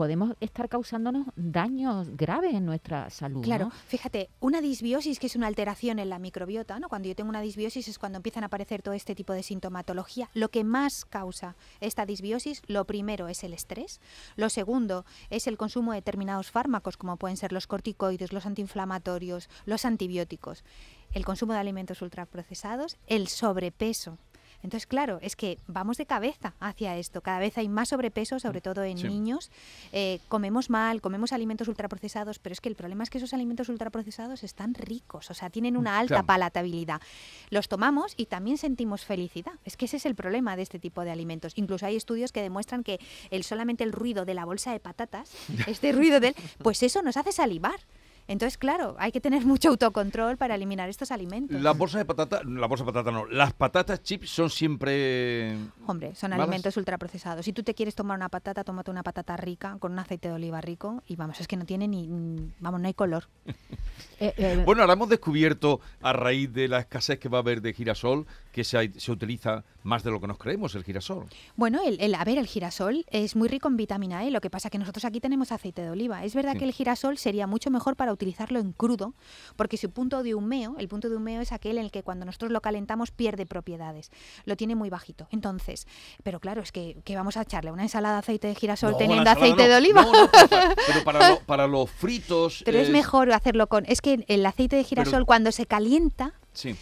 podemos 0.00 0.34
estar 0.40 0.70
causándonos 0.70 1.26
daños 1.36 2.08
graves 2.16 2.54
en 2.54 2.64
nuestra 2.64 3.10
salud. 3.10 3.42
Claro, 3.44 3.66
¿no? 3.66 3.70
fíjate, 3.70 4.30
una 4.40 4.62
disbiosis 4.62 5.18
que 5.18 5.26
es 5.26 5.36
una 5.36 5.46
alteración 5.46 5.98
en 5.98 6.08
la 6.08 6.18
microbiota, 6.18 6.80
¿no? 6.80 6.88
Cuando 6.88 7.06
yo 7.06 7.14
tengo 7.14 7.28
una 7.28 7.42
disbiosis 7.42 7.86
es 7.86 7.98
cuando 7.98 8.16
empiezan 8.16 8.42
a 8.42 8.46
aparecer 8.46 8.80
todo 8.80 8.94
este 8.94 9.14
tipo 9.14 9.34
de 9.34 9.42
sintomatología. 9.42 10.30
Lo 10.32 10.48
que 10.48 10.64
más 10.64 11.04
causa 11.04 11.54
esta 11.80 12.06
disbiosis, 12.06 12.62
lo 12.66 12.86
primero 12.86 13.28
es 13.28 13.44
el 13.44 13.52
estrés, 13.52 14.00
lo 14.36 14.48
segundo 14.48 15.04
es 15.28 15.46
el 15.46 15.58
consumo 15.58 15.92
de 15.92 15.96
determinados 15.96 16.50
fármacos 16.50 16.96
como 16.96 17.18
pueden 17.18 17.36
ser 17.36 17.52
los 17.52 17.66
corticoides, 17.66 18.32
los 18.32 18.46
antiinflamatorios, 18.46 19.50
los 19.66 19.84
antibióticos, 19.84 20.64
el 21.12 21.26
consumo 21.26 21.52
de 21.52 21.58
alimentos 21.58 22.00
ultraprocesados, 22.00 22.96
el 23.06 23.28
sobrepeso. 23.28 24.16
Entonces, 24.62 24.86
claro, 24.86 25.18
es 25.22 25.36
que 25.36 25.58
vamos 25.66 25.96
de 25.96 26.06
cabeza 26.06 26.54
hacia 26.60 26.96
esto. 26.96 27.20
Cada 27.22 27.38
vez 27.38 27.56
hay 27.58 27.68
más 27.68 27.88
sobrepeso, 27.90 28.38
sobre 28.40 28.60
todo 28.60 28.84
en 28.84 28.98
Sí. 28.98 29.06
niños. 29.08 29.50
Eh, 29.92 30.20
comemos 30.28 30.70
mal, 30.70 31.00
comemos 31.00 31.32
alimentos 31.32 31.68
ultraprocesados, 31.68 32.38
pero 32.38 32.52
es 32.52 32.60
que 32.60 32.68
el 32.68 32.74
problema 32.76 33.02
es 33.04 33.10
que 33.10 33.18
esos 33.18 33.32
alimentos 33.32 33.68
ultraprocesados 33.68 34.42
están 34.44 34.74
ricos, 34.74 35.30
o 35.30 35.34
sea, 35.34 35.50
tienen 35.50 35.76
una 35.76 35.98
alta 35.98 36.14
Claro. 36.16 36.26
palatabilidad. 36.26 37.00
Los 37.50 37.68
tomamos 37.68 38.14
y 38.16 38.26
también 38.26 38.58
sentimos 38.58 39.04
felicidad. 39.04 39.52
Es 39.64 39.76
que 39.76 39.86
ese 39.86 39.96
es 39.96 40.06
el 40.06 40.14
problema 40.14 40.56
de 40.56 40.62
este 40.62 40.78
tipo 40.78 41.02
de 41.04 41.10
alimentos. 41.10 41.52
Incluso 41.56 41.86
hay 41.86 41.96
estudios 41.96 42.32
que 42.32 42.42
demuestran 42.42 42.84
que 42.84 43.00
el 43.30 43.44
solamente 43.44 43.84
el 43.84 43.92
ruido 43.92 44.24
de 44.24 44.34
la 44.34 44.44
bolsa 44.44 44.72
de 44.72 44.80
patatas, 44.80 45.30
este 45.66 45.92
ruido 45.92 46.20
del, 46.20 46.34
pues 46.62 46.82
eso 46.82 47.02
nos 47.02 47.16
hace 47.16 47.32
salivar. 47.32 47.80
Entonces, 48.30 48.58
claro, 48.58 48.94
hay 49.00 49.10
que 49.10 49.20
tener 49.20 49.44
mucho 49.44 49.70
autocontrol 49.70 50.36
para 50.36 50.54
eliminar 50.54 50.88
estos 50.88 51.10
alimentos. 51.10 51.60
Las 51.60 51.76
bolsas 51.76 51.98
de 51.98 52.04
patata, 52.04 52.42
la 52.44 52.68
bolsa 52.68 52.84
de 52.84 52.92
patata 52.92 53.10
no, 53.10 53.26
las 53.26 53.52
patatas 53.52 54.04
chips 54.04 54.30
son 54.30 54.50
siempre... 54.50 55.56
Hombre, 55.84 56.14
son 56.14 56.30
¿Malas? 56.30 56.44
alimentos 56.44 56.76
ultraprocesados. 56.76 57.44
Si 57.44 57.52
tú 57.52 57.64
te 57.64 57.74
quieres 57.74 57.96
tomar 57.96 58.16
una 58.16 58.28
patata, 58.28 58.62
tómate 58.62 58.92
una 58.92 59.02
patata 59.02 59.36
rica 59.36 59.76
con 59.80 59.92
un 59.92 59.98
aceite 59.98 60.28
de 60.28 60.34
oliva 60.34 60.60
rico 60.60 61.02
y 61.08 61.16
vamos, 61.16 61.40
es 61.40 61.48
que 61.48 61.56
no 61.56 61.64
tiene 61.64 61.88
ni, 61.88 62.08
vamos, 62.60 62.80
no 62.80 62.86
hay 62.86 62.94
color. 62.94 63.24
Eh, 64.18 64.34
eh, 64.36 64.62
Bueno, 64.66 64.82
ahora 64.82 64.92
hemos 64.92 65.08
descubierto, 65.08 65.80
a 66.02 66.12
raíz 66.12 66.52
de 66.52 66.68
la 66.68 66.80
escasez 66.80 67.18
que 67.18 67.30
va 67.30 67.38
a 67.38 67.40
haber 67.40 67.62
de 67.62 67.72
girasol, 67.72 68.26
que 68.52 68.64
se, 68.64 68.92
se 68.98 69.12
utiliza 69.12 69.64
más 69.82 70.02
de 70.02 70.10
lo 70.10 70.20
que 70.20 70.26
nos 70.26 70.36
creemos 70.38 70.74
el 70.74 70.84
girasol. 70.84 71.26
Bueno, 71.56 71.80
el, 71.86 72.00
el- 72.00 72.14
a 72.14 72.24
ver, 72.24 72.36
el 72.36 72.46
girasol 72.46 73.06
es 73.10 73.36
muy 73.36 73.48
rico 73.48 73.68
en 73.68 73.76
vitamina 73.76 74.24
E, 74.24 74.30
lo 74.30 74.40
que 74.40 74.50
pasa 74.50 74.68
que 74.70 74.76
nosotros 74.78 75.04
aquí 75.04 75.20
tenemos 75.20 75.52
aceite 75.52 75.82
de 75.82 75.90
oliva. 75.90 76.24
Es 76.24 76.34
verdad 76.34 76.52
Sí. 76.54 76.58
que 76.58 76.64
el 76.64 76.72
girasol 76.72 77.16
sería 77.16 77.46
mucho 77.46 77.70
mejor 77.70 77.96
para 77.96 78.12
utilizarlo 78.12 78.58
en 78.58 78.72
crudo, 78.72 79.14
porque 79.56 79.76
su 79.76 79.90
punto 79.90 80.22
de 80.22 80.34
humeo, 80.34 80.74
el 80.78 80.88
punto 80.88 81.08
de 81.08 81.16
humeo 81.16 81.40
es 81.40 81.52
aquel 81.52 81.78
en 81.78 81.84
el 81.84 81.90
que 81.90 82.02
cuando 82.02 82.26
nosotros 82.26 82.50
lo 82.50 82.60
calentamos 82.60 83.10
pierde 83.10 83.46
propiedades, 83.46 84.10
lo 84.44 84.56
tiene 84.56 84.74
muy 84.74 84.90
bajito. 84.90 85.28
Entonces, 85.30 85.86
pero 86.24 86.40
claro, 86.40 86.60
es 86.62 86.72
que, 86.72 86.96
que 87.04 87.14
vamos 87.16 87.36
a 87.36 87.42
echarle 87.42 87.70
una 87.70 87.82
ensalada 87.84 88.14
de 88.16 88.20
aceite 88.20 88.48
de 88.48 88.54
girasol 88.56 88.92
No, 88.92 88.96
teniendo 88.98 89.30
aceite 89.30 89.62
no. 89.62 89.68
de 89.68 89.76
oliva. 89.76 90.02
No, 90.02 90.12
no, 90.12 90.30
pero 90.30 90.48
para, 90.48 90.74
pero 90.86 91.04
para 91.04 91.28
lo- 91.30 91.40
para 91.40 91.66
los 91.66 91.90
fritos... 91.90 92.62
Pero 92.64 92.78
es 92.78 92.90
mejor 92.90 93.32
hacerlo 93.32 93.68
con... 93.68 93.84
Es 93.86 94.00
que 94.00 94.24
el 94.28 94.44
aceite 94.44 94.76
de 94.76 94.84
girasol 94.84 95.24
cuando 95.24 95.52
se 95.52 95.66
calienta, 95.66 96.34
Sí, 96.52 96.74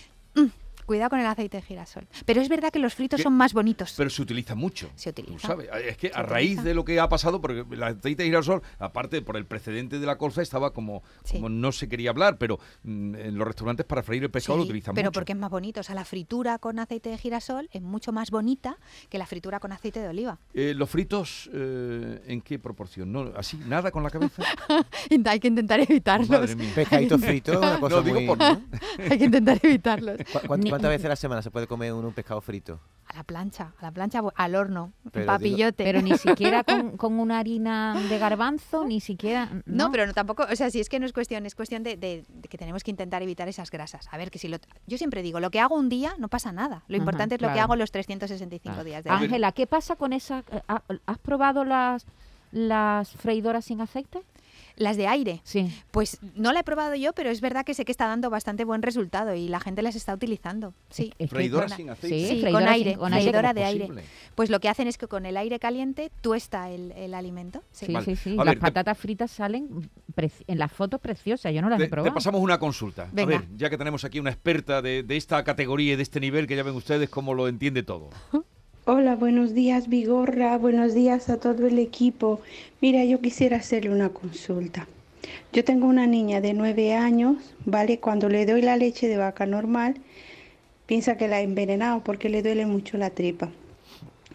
cuidado 0.88 1.10
con 1.10 1.20
el 1.20 1.26
aceite 1.26 1.58
de 1.58 1.62
girasol. 1.62 2.08
Pero 2.26 2.40
es 2.40 2.48
verdad 2.48 2.70
que 2.72 2.80
los 2.80 2.94
fritos 2.94 3.18
¿Qué? 3.18 3.22
son 3.22 3.34
más 3.34 3.52
bonitos. 3.52 3.94
pero 3.96 4.10
se 4.10 4.20
utiliza 4.22 4.56
mucho. 4.56 4.90
Se 4.96 5.12
tú 5.12 5.22
utiliza. 5.22 5.46
sabes. 5.46 5.68
Es 5.86 5.96
que 5.96 6.08
Se 6.08 6.14
a 6.18 6.22
raíz 6.24 6.48
utiliza. 6.54 6.62
de 6.64 6.74
lo 6.74 6.84
que 6.84 6.98
ha 6.98 7.08
pasado, 7.08 7.40
porque 7.40 7.64
el 7.70 7.82
aceite 7.82 8.24
de 8.24 8.28
girasol, 8.30 8.62
aparte 8.80 9.22
por 9.22 9.36
el 9.36 9.46
precedente 9.46 10.00
de 10.00 10.06
la 10.06 10.18
colza, 10.18 10.42
estaba 10.42 10.72
como, 10.72 11.02
Sí. 11.22 11.34
como 11.36 11.48
no 11.48 11.70
se 11.70 11.88
quería 11.88 12.10
hablar, 12.10 12.38
pero 12.38 12.58
mm, 12.82 13.14
en 13.14 13.38
los 13.38 13.46
restaurantes 13.46 13.86
para 13.86 14.02
freír 14.02 14.24
el 14.24 14.30
pescado 14.30 14.58
lo 14.58 14.64
utilizan 14.64 14.94
pero 14.94 15.10
mucho. 15.10 15.20
porque 15.20 15.32
es 15.32 15.38
más 15.38 15.50
bonito. 15.50 15.80
O 15.80 15.82
sea, 15.84 15.94
la 15.94 16.04
fritura 16.04 16.58
con 16.58 16.78
aceite 16.80 17.10
de 17.10 17.18
girasol 17.18 17.68
es 17.72 17.82
mucho 17.82 18.10
más 18.12 18.30
bonita 18.30 18.78
que 19.10 19.18
la 19.18 19.26
fritura 19.26 19.60
con 19.60 19.70
aceite 19.72 20.00
de 20.00 20.08
oliva. 20.08 20.38
Eh, 20.54 20.72
¿Los 20.74 20.88
fritos 20.90 21.48
eh, 21.52 22.22
en 22.26 22.40
qué 22.40 22.58
proporción? 22.58 23.12
¿No? 23.12 23.30
¿Así? 23.36 23.56
¿Nada 23.66 23.90
con 23.90 24.02
la 24.02 24.10
cabeza? 24.10 24.42
Hay 25.26 25.40
que 25.40 25.48
intentar 25.48 25.80
evitarlos. 25.80 26.28
Madre 26.30 26.54
mía. 26.56 26.72
Pescadito 26.74 27.18
frito 27.18 27.52
es 27.52 27.58
una 27.58 27.78
cosa 27.80 27.96
No, 27.96 28.02
digo 28.02 28.20
muy... 28.20 28.26
por-. 28.26 28.42
Hay 29.10 29.18
que 29.18 29.24
intentar 29.24 29.58
evitarlos. 29.62 30.18
¿Cu- 30.32 30.46
cuán- 30.46 30.60
Ni- 30.60 30.70
¿Cuántas 30.78 30.90
veces 30.90 31.04
a 31.06 31.08
la 31.10 31.16
semana 31.16 31.42
se 31.42 31.50
puede 31.50 31.66
comer 31.66 31.92
uno 31.92 32.08
un 32.08 32.14
pescado 32.14 32.40
frito? 32.40 32.80
A 33.08 33.16
la 33.16 33.24
plancha, 33.24 33.72
a 33.78 33.82
la 33.82 33.90
plancha, 33.90 34.20
al 34.36 34.54
horno, 34.54 34.92
un 35.04 35.10
Pero 35.10 35.24
digo- 35.24 35.32
papillote. 35.34 35.84
pero 35.84 36.02
ni 36.02 36.16
siquiera 36.18 36.62
con, 36.62 36.96
con 36.98 37.18
una 37.18 37.38
harina 37.38 37.98
de 38.08 38.18
garbanzo, 38.18 38.84
ni 38.84 39.00
siquiera... 39.00 39.50
No, 39.64 39.90
pero 39.90 40.06
no 40.06 40.12
tampoco, 40.12 40.46
o 40.50 40.56
sea, 40.56 40.70
si 40.70 40.78
es 40.80 40.88
que 40.90 41.00
no 41.00 41.06
es 41.06 41.12
cuestión, 41.14 41.46
es 41.46 41.54
cuestión 41.54 41.82
de, 41.82 41.96
de- 41.96 42.24
de 42.28 42.48
que 42.48 42.58
tenemos 42.58 42.84
que 42.84 42.90
intentar 42.90 43.22
evitar 43.22 43.48
esas 43.48 43.70
grasas. 43.70 44.08
A 44.12 44.18
ver, 44.18 44.30
que 44.30 44.38
si 44.38 44.48
lo, 44.48 44.58
yo 44.86 44.98
siempre 44.98 45.22
digo, 45.22 45.40
lo 45.40 45.50
que 45.50 45.58
hago 45.60 45.74
un 45.74 45.88
día 45.88 46.14
no 46.18 46.28
pasa 46.28 46.52
nada. 46.52 46.84
Lo 46.88 46.96
Ajá, 46.96 47.02
importante 47.02 47.34
es 47.36 47.40
lo 47.40 47.52
que 47.52 47.60
hago 47.60 47.76
los 47.76 47.90
365 47.90 48.74
Claro. 48.74 48.84
días 48.84 49.06
año. 49.06 49.14
Ángela, 49.16 49.52
¿qué 49.52 49.66
pasa 49.66 49.96
con 49.96 50.12
esa... 50.12 50.44
eh, 50.52 50.60
ha- 50.68 50.82
¿Has 51.06 51.18
probado 51.18 51.64
las, 51.64 52.04
las 52.52 53.10
freidoras 53.12 53.64
sin 53.64 53.80
aceite? 53.80 54.20
Las 54.78 54.96
de 54.96 55.06
aire, 55.08 55.40
Sí. 55.44 55.70
pues 55.90 56.18
no 56.36 56.52
la 56.52 56.60
he 56.60 56.64
probado 56.64 56.94
yo, 56.94 57.12
pero 57.12 57.30
es 57.30 57.40
verdad 57.40 57.64
que 57.64 57.74
sé 57.74 57.84
que 57.84 57.92
está 57.92 58.06
dando 58.06 58.30
bastante 58.30 58.64
buen 58.64 58.80
resultado 58.80 59.34
y 59.34 59.48
la 59.48 59.60
gente 59.60 59.82
las 59.82 59.96
está 59.96 60.14
utilizando. 60.14 60.72
Sí. 60.88 61.12
Es 61.18 61.28
que 61.30 61.36
Freidora 61.36 61.66
con- 61.66 61.76
sin 61.76 61.90
aceite. 61.90 62.28
Sí, 62.28 62.40
Sí, 62.46 62.52
con 62.52 62.66
aire, 62.68 62.90
sin- 62.92 62.98
con 63.00 63.12
aire. 63.12 63.24
freidora 63.24 63.48
¿Cómo 63.50 63.60
de 63.60 63.64
aire. 63.64 63.88
Pues 64.34 64.50
lo 64.50 64.60
que 64.60 64.68
hacen 64.68 64.86
es 64.88 64.96
que 64.96 65.08
con 65.08 65.26
el 65.26 65.36
aire 65.36 65.58
caliente 65.58 66.10
tuesta 66.20 66.70
el, 66.70 66.92
el 66.92 67.12
alimento. 67.14 67.62
Sí. 67.72 67.86
Sí, 67.86 67.92
Vale. 67.92 68.16
sí, 68.16 68.34
Las 68.36 68.46
ver, 68.46 68.54
te- 68.54 68.60
patatas 68.60 68.96
fritas 68.98 69.30
salen 69.30 69.90
en 70.46 70.58
las 70.58 70.70
fotos 70.72 71.00
preciosas. 71.00 71.52
Yo 71.52 71.60
no 71.60 71.68
las 71.68 71.78
Te, 71.78 71.84
he 71.84 71.86
te 71.86 71.90
probado. 71.90 72.14
pasamos 72.14 72.40
una 72.40 72.58
consulta. 72.58 73.08
Venga. 73.12 73.36
A 73.36 73.40
ver, 73.40 73.48
ya 73.56 73.70
que 73.70 73.78
tenemos 73.78 74.04
aquí 74.04 74.20
una 74.20 74.30
experta 74.30 74.80
de, 74.80 75.02
de 75.02 75.16
esta 75.16 75.42
categoría 75.44 75.94
y 75.94 75.96
de 75.96 76.02
este 76.02 76.20
nivel, 76.20 76.46
que 76.46 76.54
ya 76.56 76.62
ven 76.62 76.74
ustedes 76.76 77.08
cómo 77.10 77.34
lo 77.34 77.48
entiende 77.48 77.82
todo. 77.82 78.10
Hola, 78.90 79.16
buenos 79.16 79.52
días 79.52 79.90
Vigorra, 79.90 80.56
buenos 80.56 80.94
días 80.94 81.28
a 81.28 81.38
todo 81.38 81.66
el 81.66 81.78
equipo. 81.78 82.40
Mira, 82.80 83.04
yo 83.04 83.20
quisiera 83.20 83.58
hacerle 83.58 83.90
una 83.90 84.08
consulta. 84.08 84.88
Yo 85.52 85.62
tengo 85.62 85.86
una 85.86 86.06
niña 86.06 86.40
de 86.40 86.54
nueve 86.54 86.94
años, 86.94 87.36
¿vale? 87.66 88.00
Cuando 88.00 88.30
le 88.30 88.46
doy 88.46 88.62
la 88.62 88.78
leche 88.78 89.06
de 89.06 89.18
vaca 89.18 89.44
normal, 89.44 89.96
piensa 90.86 91.18
que 91.18 91.28
la 91.28 91.42
he 91.42 91.44
envenenado 91.44 92.02
porque 92.02 92.30
le 92.30 92.40
duele 92.40 92.64
mucho 92.64 92.96
la 92.96 93.10
tripa. 93.10 93.50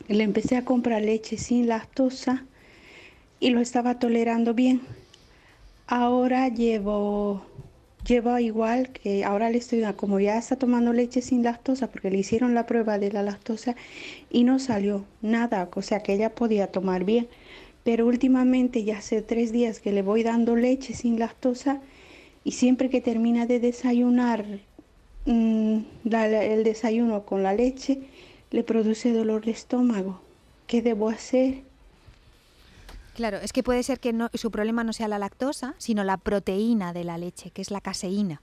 Le 0.08 0.24
empecé 0.24 0.56
a 0.56 0.66
comprar 0.66 1.02
leche 1.02 1.38
sin 1.38 1.68
lactosa 1.68 2.46
y 3.40 3.50
lo 3.50 3.60
estaba 3.60 3.98
tolerando 3.98 4.54
bien. 4.54 4.82
Ahora 5.88 6.48
llevo, 6.50 7.44
llevo 8.08 8.38
igual 8.40 8.90
que 8.90 9.24
ahora 9.24 9.50
le 9.50 9.58
estoy, 9.58 9.84
como 9.96 10.20
ya 10.20 10.38
está 10.38 10.56
tomando 10.58 10.94
leche 10.94 11.22
sin 11.22 11.44
lactosa 11.44 11.88
porque 11.88 12.12
le 12.12 12.18
hicieron 12.18 12.54
la 12.54 12.66
prueba 12.66 13.00
de 13.00 13.12
la 13.12 13.24
lactosa 13.24 13.76
y 14.30 14.44
no 14.44 14.60
salió 14.60 15.06
nada, 15.22 15.70
o 15.74 15.82
sea 15.82 16.02
que 16.02 16.14
ella 16.14 16.36
podía 16.36 16.68
tomar 16.68 17.04
bien. 17.04 17.28
Pero 17.84 18.08
últimamente 18.08 18.84
ya 18.84 19.00
hace 19.00 19.22
tres 19.22 19.52
días 19.52 19.80
que 19.80 19.92
le 19.92 20.02
voy 20.02 20.24
dando 20.24 20.56
leche 20.56 20.94
sin 20.94 21.20
lactosa 21.20 21.82
y 22.44 22.52
siempre 22.52 22.90
que 22.90 23.02
termina 23.02 23.46
de 23.46 23.60
desayunar 23.60 24.46
mm, 25.26 25.80
el 26.06 26.64
desayuno 26.64 27.26
con 27.26 27.44
la 27.44 27.54
leche 27.54 28.02
le 28.52 28.64
produce 28.64 29.12
dolor 29.12 29.46
de 29.46 29.52
estómago. 29.52 30.22
¿Qué 30.68 30.82
debo 30.82 31.10
hacer? 31.10 31.64
Claro, 33.14 33.38
es 33.38 33.54
que 33.54 33.62
puede 33.64 33.84
ser 33.84 34.00
que 34.00 34.12
no- 34.12 34.30
su 34.34 34.50
problema 34.50 34.84
no 34.84 34.92
sea 34.94 35.08
la 35.08 35.20
lactosa, 35.20 35.76
sino 35.78 36.04
la 36.04 36.18
proteína 36.18 36.94
de 36.94 37.04
la 37.04 37.18
leche, 37.18 37.52
que 37.52 37.62
es 37.62 37.70
la 37.70 37.80
caseína. 37.82 38.42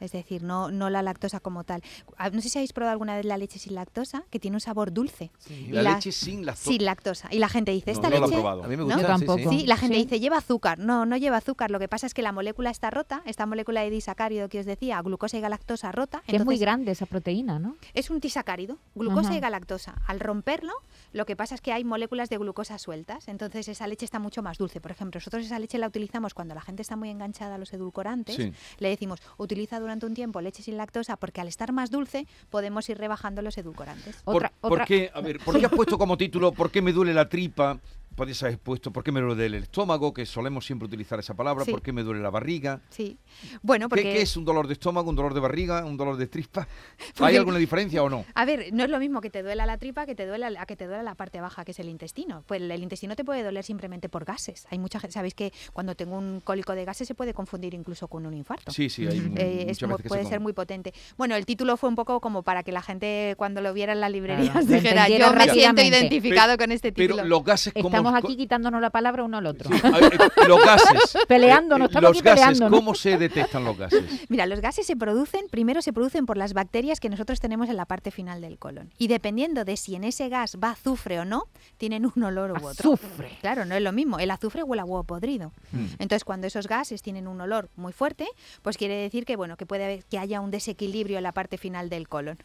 Es 0.00 0.12
decir, 0.12 0.42
no, 0.42 0.70
no 0.70 0.90
la 0.90 1.02
lactosa 1.02 1.40
como 1.40 1.64
tal. 1.64 1.82
Ah, 2.16 2.30
No 2.30 2.40
sé 2.40 2.48
si 2.48 2.58
habéis 2.58 2.72
probado 2.72 2.92
alguna 2.92 3.16
vez 3.16 3.24
la 3.24 3.36
leche 3.38 3.58
sin 3.58 3.74
lactosa, 3.74 4.24
que 4.30 4.40
tiene 4.40 4.56
un 4.56 4.60
sabor 4.60 4.92
dulce. 4.92 5.30
Y 5.48 5.68
La 5.72 5.82
leche 5.94 6.10
sin 6.12 6.44
lactosa. 6.46 6.70
Sin 6.70 6.84
lactosa. 6.84 7.28
Y 7.30 7.38
la 7.38 7.48
gente 7.48 7.72
dice, 7.72 7.90
No, 7.90 7.92
esta 7.92 8.08
no 8.08 8.10
la 8.10 8.16
he 8.16 8.20
leche... 8.22 8.32
probado. 8.34 8.64
A 8.64 8.68
mí 8.68 8.76
me 8.76 8.84
¿No? 8.84 8.84
gusta. 8.86 9.00
Yo 9.02 9.06
sí, 9.06 9.20
sí. 9.20 9.26
tampoco. 9.26 9.50
Sí, 9.50 9.66
la 9.66 9.76
gente 9.76 9.96
Sí. 9.96 10.02
dice, 10.04 10.20
lleva 10.20 10.38
azúcar. 10.38 10.78
No, 10.78 11.06
no 11.06 11.16
lleva 11.16 11.36
azúcar. 11.36 11.70
Lo 11.70 11.78
que 11.78 11.88
pasa 11.88 12.06
es 12.06 12.14
que 12.14 12.22
la 12.22 12.32
molécula 12.32 12.70
está 12.70 12.90
rota, 12.90 13.22
esta 13.26 13.46
molécula 13.46 13.82
de 13.82 13.90
disacárido 13.90 14.48
que 14.48 14.60
os 14.60 14.66
decía, 14.66 15.00
glucosa 15.02 15.36
y 15.36 15.40
galactosa 15.40 15.92
rota. 15.92 16.22
Que 16.26 16.36
es 16.36 16.44
muy 16.44 16.56
grande 16.58 16.92
esa 16.92 17.06
proteína, 17.06 17.58
¿no? 17.58 17.76
Es 17.94 18.08
un 18.10 18.20
disacárido, 18.20 18.78
glucosa 18.94 19.28
Ajá. 19.30 19.36
y 19.36 19.40
galactosa. 19.40 19.94
Al 20.06 20.20
romperlo, 20.20 20.72
lo 21.12 21.26
que 21.26 21.36
pasa 21.36 21.54
es 21.54 21.60
que 21.60 21.72
hay 21.72 21.84
moléculas 21.84 22.28
de 22.30 22.38
glucosa 22.38 22.78
sueltas, 22.78 23.28
entonces 23.28 23.68
esa 23.68 23.86
leche 23.86 24.04
está 24.04 24.18
mucho 24.18 24.42
más 24.42 24.56
dulce. 24.58 24.80
Por 24.80 24.90
ejemplo, 24.92 25.18
nosotros 25.18 25.44
esa 25.44 25.58
leche 25.58 25.76
la 25.78 25.88
utilizamos 25.88 26.32
cuando 26.34 26.54
la 26.54 26.60
gente 26.62 26.82
está 26.82 26.96
muy 26.96 27.10
enganchada 27.10 27.56
a 27.56 27.58
los 27.58 27.72
edulcorantes. 27.72 28.36
Sí. 28.36 28.52
Le 28.78 28.88
decimos, 28.88 29.20
utiliza 29.36 29.78
durante 29.80 29.89
un 30.06 30.14
tiempo 30.14 30.40
leche 30.40 30.62
sin 30.62 30.76
lactosa 30.76 31.16
porque 31.16 31.40
al 31.40 31.48
estar 31.48 31.72
más 31.72 31.90
dulce 31.90 32.26
podemos 32.50 32.88
ir 32.88 32.98
rebajando 32.98 33.42
los 33.42 33.56
edulcorantes. 33.58 34.16
¿Por, 34.22 34.36
Otra- 34.36 34.52
por 34.60 34.72
otra- 34.72 34.84
qué, 34.86 35.10
a 35.14 35.20
ver, 35.20 35.38
¿por 35.40 35.58
qué 35.58 35.66
has 35.66 35.72
puesto 35.72 35.98
como 35.98 36.16
título 36.16 36.52
¿Por 36.52 36.70
qué 36.70 36.82
me 36.82 36.92
duele 36.92 37.12
la 37.14 37.28
tripa? 37.28 37.78
Podrías 38.20 38.42
haber 38.42 38.58
puesto 38.58 38.90
¿Por 38.92 39.02
qué 39.02 39.12
me 39.12 39.20
duele 39.22 39.46
el 39.46 39.54
estómago? 39.54 40.12
Que 40.12 40.26
solemos 40.26 40.66
siempre 40.66 40.84
utilizar 40.86 41.18
esa 41.18 41.32
palabra. 41.32 41.64
Sí. 41.64 41.70
¿Por 41.70 41.80
qué 41.80 41.90
me 41.90 42.02
duele 42.02 42.20
la 42.20 42.28
barriga? 42.28 42.82
Sí. 42.90 43.16
Bueno, 43.62 43.86
¿Qué, 43.86 43.88
porque... 43.88 44.02
qué 44.12 44.20
es 44.20 44.36
un 44.36 44.44
dolor 44.44 44.66
de 44.66 44.74
estómago, 44.74 45.08
un 45.08 45.16
dolor 45.16 45.32
de 45.32 45.40
barriga, 45.40 45.86
un 45.86 45.96
dolor 45.96 46.18
de 46.18 46.26
tripa? 46.26 46.68
¿Hay 46.98 47.12
Porque- 47.16 47.38
alguna 47.38 47.56
diferencia 47.56 48.02
o 48.02 48.10
no? 48.10 48.26
A 48.34 48.44
ver, 48.44 48.66
no 48.74 48.84
es 48.84 48.90
lo 48.90 48.98
mismo 48.98 49.22
que 49.22 49.30
te 49.30 49.42
duela 49.42 49.64
la 49.64 49.78
tripa 49.78 50.04
que 50.04 50.14
te 50.14 50.26
duela 50.26 50.50
a 50.58 50.66
que 50.66 50.76
te 50.76 50.86
duela 50.86 51.02
la 51.02 51.14
parte 51.14 51.40
baja, 51.40 51.64
que 51.64 51.70
es 51.70 51.78
el 51.80 51.88
intestino. 51.88 52.44
Pues 52.46 52.60
el 52.60 52.82
intestino 52.82 53.16
te 53.16 53.24
puede 53.24 53.42
doler 53.42 53.64
simplemente 53.64 54.10
por 54.10 54.26
gases. 54.26 54.66
Hay 54.70 54.78
mucha 54.78 55.00
gente, 55.00 55.14
sabéis 55.14 55.32
que 55.34 55.50
cuando 55.72 55.94
tengo 55.94 56.18
un 56.18 56.40
cólico 56.44 56.74
de 56.74 56.84
gases 56.84 57.08
se 57.08 57.14
puede 57.14 57.32
confundir 57.32 57.72
incluso 57.72 58.06
con 58.08 58.26
un 58.26 58.34
infarto. 58.34 58.70
Sí, 58.70 58.90
sí, 58.90 59.06
hay. 59.06 59.16
Eh, 59.16 59.20
muchas 59.22 59.36
es 59.70 59.82
mu- 59.82 59.88
veces 59.88 60.02
que 60.02 60.08
puede 60.10 60.24
se 60.24 60.28
ser 60.28 60.40
muy 60.40 60.52
potente. 60.52 60.92
Bueno, 61.16 61.36
el 61.36 61.46
título 61.46 61.78
fue 61.78 61.88
un 61.88 61.96
poco 61.96 62.20
como 62.20 62.42
para 62.42 62.64
que 62.64 62.72
la 62.72 62.82
gente 62.82 63.34
cuando 63.38 63.62
lo 63.62 63.72
viera 63.72 63.94
en 63.94 64.00
las 64.00 64.10
librerías 64.12 64.50
Claro, 64.52 64.66
dijera, 64.66 65.08
yo 65.08 65.14
me 65.14 65.18
siento 65.20 65.32
rápidamente". 65.38 65.86
identificado 65.86 66.58
con 66.58 66.70
este 66.70 66.92
Pero 66.92 67.14
título. 67.14 67.28
los 67.28 67.44
gases, 67.44 67.72
¿cómo 67.80 68.09
Estamos 68.10 68.24
aquí 68.30 68.36
quitándonos 68.36 68.80
la 68.80 68.90
palabra 68.90 69.24
uno 69.24 69.38
al 69.38 69.46
otro. 69.46 69.70
Sí, 69.70 69.76
eh, 69.76 70.48
los 70.48 70.64
gases. 70.64 71.18
Peleándonos, 71.28 71.86
Eh, 71.86 71.90
estamos 71.90 72.10
los 72.10 72.18
aquí 72.18 72.24
gases, 72.24 72.40
peleándonos. 72.44 72.78
¿cómo 72.80 72.94
se 72.94 73.18
detectan 73.18 73.64
los 73.64 73.76
gases? 73.78 74.04
Mira, 74.28 74.46
los 74.46 74.60
gases 74.60 74.86
se 74.86 74.96
producen, 74.96 75.46
primero 75.50 75.82
se 75.82 75.92
producen 75.92 76.26
por 76.26 76.36
las 76.36 76.52
bacterias 76.52 77.00
que 77.00 77.08
nosotros 77.08 77.40
tenemos 77.40 77.68
en 77.68 77.76
la 77.76 77.84
parte 77.86 78.10
final 78.10 78.40
del 78.40 78.58
colon. 78.58 78.90
Y 78.98 79.08
dependiendo 79.08 79.64
de 79.64 79.76
si 79.76 79.94
en 79.94 80.04
ese 80.04 80.28
gas 80.28 80.56
va 80.62 80.70
azufre 80.70 81.20
o 81.20 81.24
no, 81.24 81.44
tienen 81.78 82.06
un 82.06 82.22
olor 82.22 82.52
u 82.52 82.56
otro. 82.66 82.94
Azufre. 82.94 83.36
Claro, 83.40 83.64
no 83.64 83.74
es 83.74 83.82
lo 83.82 83.92
mismo. 83.92 84.18
El 84.18 84.30
azufre 84.30 84.62
huele 84.62 84.82
a 84.82 84.84
huevo 84.84 85.04
podrido. 85.04 85.52
Mm. 85.72 85.84
Entonces, 85.98 86.24
cuando 86.24 86.46
esos 86.46 86.66
gases 86.66 87.02
tienen 87.02 87.26
un 87.28 87.40
olor 87.40 87.68
muy 87.76 87.92
fuerte, 87.92 88.26
pues 88.62 88.76
quiere 88.76 88.94
decir 88.96 89.24
que 89.24 89.36
bueno, 89.36 89.56
que 89.56 89.66
puede 89.66 89.84
haber, 89.84 90.04
que 90.04 90.18
haya 90.18 90.40
un 90.40 90.50
desequilibrio 90.50 91.16
en 91.18 91.22
la 91.22 91.32
parte 91.32 91.58
final 91.58 91.88
del 91.88 92.08
colon. 92.08 92.38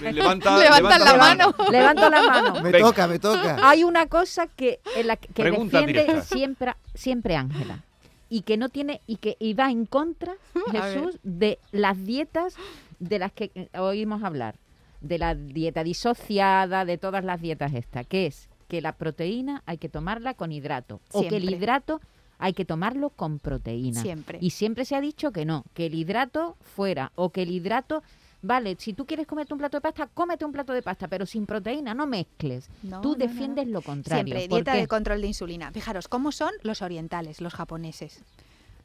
Levanta, 0.00 0.58
Levantan 0.58 1.04
la 1.04 1.14
mano. 1.16 1.54
Levanto 1.70 2.10
la 2.10 2.22
mano. 2.22 2.54
Me 2.62 2.70
Venga. 2.72 2.86
toca, 2.86 3.06
me 3.06 3.18
toca. 3.18 3.58
Hay 3.68 3.84
una 3.84 4.06
cosa 4.06 4.46
que, 4.46 4.80
en 4.96 5.06
la 5.06 5.16
que 5.16 5.28
Pregunta 5.32 5.80
defiende 5.80 6.02
directa. 6.02 6.22
siempre, 6.22 6.74
siempre 6.94 7.36
Ángela 7.36 7.84
y 8.28 8.42
que 8.42 8.56
no 8.56 8.68
tiene 8.68 9.00
y 9.06 9.16
que 9.16 9.36
y 9.38 9.54
va 9.54 9.70
en 9.70 9.86
contra 9.86 10.34
Jesús 10.70 11.18
de 11.22 11.58
las 11.72 12.04
dietas 12.04 12.56
de 12.98 13.18
las 13.18 13.32
que 13.32 13.50
eh, 13.54 13.78
oímos 13.78 14.22
hablar, 14.22 14.56
de 15.00 15.18
la 15.18 15.34
dieta 15.34 15.84
disociada, 15.84 16.84
de 16.84 16.98
todas 16.98 17.24
las 17.24 17.40
dietas 17.40 17.72
estas, 17.74 18.06
que 18.06 18.26
es 18.26 18.48
que 18.66 18.80
la 18.82 18.92
proteína 18.92 19.62
hay 19.66 19.78
que 19.78 19.88
tomarla 19.88 20.34
con 20.34 20.52
hidrato 20.52 21.00
o 21.12 21.26
que 21.26 21.36
el 21.36 21.48
hidrato 21.48 22.00
hay 22.38 22.52
que 22.52 22.64
tomarlo 22.64 23.10
con 23.10 23.38
proteína. 23.38 24.00
Siempre. 24.00 24.38
Y 24.40 24.50
siempre 24.50 24.84
se 24.84 24.94
ha 24.94 25.00
dicho 25.00 25.32
que 25.32 25.44
no, 25.44 25.64
que 25.74 25.86
el 25.86 25.94
hidrato 25.94 26.56
fuera 26.60 27.12
o 27.14 27.30
que 27.30 27.42
el 27.42 27.50
hidrato 27.50 28.02
Vale, 28.40 28.76
si 28.78 28.92
tú 28.92 29.04
quieres 29.04 29.26
comerte 29.26 29.52
un 29.52 29.58
plato 29.58 29.76
de 29.78 29.80
pasta, 29.80 30.06
cómete 30.14 30.44
un 30.44 30.52
plato 30.52 30.72
de 30.72 30.82
pasta, 30.82 31.08
pero 31.08 31.26
sin 31.26 31.44
proteína, 31.44 31.92
no 31.94 32.06
mezcles. 32.06 32.68
No, 32.84 33.00
tú 33.00 33.10
no, 33.10 33.14
no, 33.18 33.24
no. 33.24 33.26
defiendes 33.32 33.66
lo 33.66 33.82
contrario. 33.82 34.24
Siempre, 34.36 34.48
¿Por 34.48 34.58
dieta 34.58 34.72
qué? 34.72 34.78
de 34.78 34.86
control 34.86 35.20
de 35.20 35.26
insulina. 35.26 35.72
Fijaros, 35.72 36.06
¿cómo 36.08 36.30
son 36.30 36.52
los 36.62 36.80
orientales, 36.82 37.40
los 37.40 37.54
japoneses? 37.54 38.22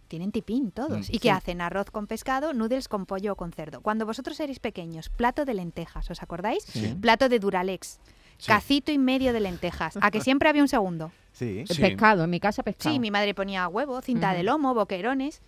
Tienen 0.08 0.32
tipín 0.32 0.72
todos. 0.72 1.10
Mm, 1.10 1.14
¿Y 1.16 1.20
qué 1.20 1.30
sí. 1.30 1.30
hacen? 1.30 1.62
Arroz 1.62 1.90
con 1.92 2.08
pescado, 2.08 2.54
noodles 2.54 2.88
con 2.88 3.06
pollo 3.06 3.34
o 3.34 3.36
con 3.36 3.52
cerdo. 3.52 3.82
Cuando 3.82 4.06
vosotros 4.06 4.40
erais 4.40 4.60
pequeños, 4.60 5.10
plato 5.10 5.46
de 5.46 5.54
lentejas, 5.54 6.10
¿os 6.10 6.22
acordáis? 6.22 6.64
Sí. 6.64 6.96
Plato 7.00 7.30
de 7.30 7.40
Duralex. 7.40 8.00
Sí. 8.38 8.48
Cacito 8.48 8.92
y 8.92 8.98
medio 8.98 9.34
de 9.34 9.40
lentejas. 9.40 9.98
¿A 10.02 10.10
que 10.12 10.20
siempre 10.22 10.50
había 10.50 10.62
un 10.64 10.68
segundo? 10.68 11.12
Sí. 11.32 11.60
El 11.60 11.68
Sí. 11.68 11.82
Pescado, 11.82 12.24
en 12.26 12.30
mi 12.30 12.40
casa 12.40 12.64
pescado. 12.64 12.92
Sí, 12.94 13.00
mi 13.00 13.12
madre 13.12 13.34
ponía 13.34 13.68
huevo, 13.68 14.02
cinta 14.02 14.34
de 14.34 14.44
lomo, 14.44 14.74
boquerones. 14.74 15.42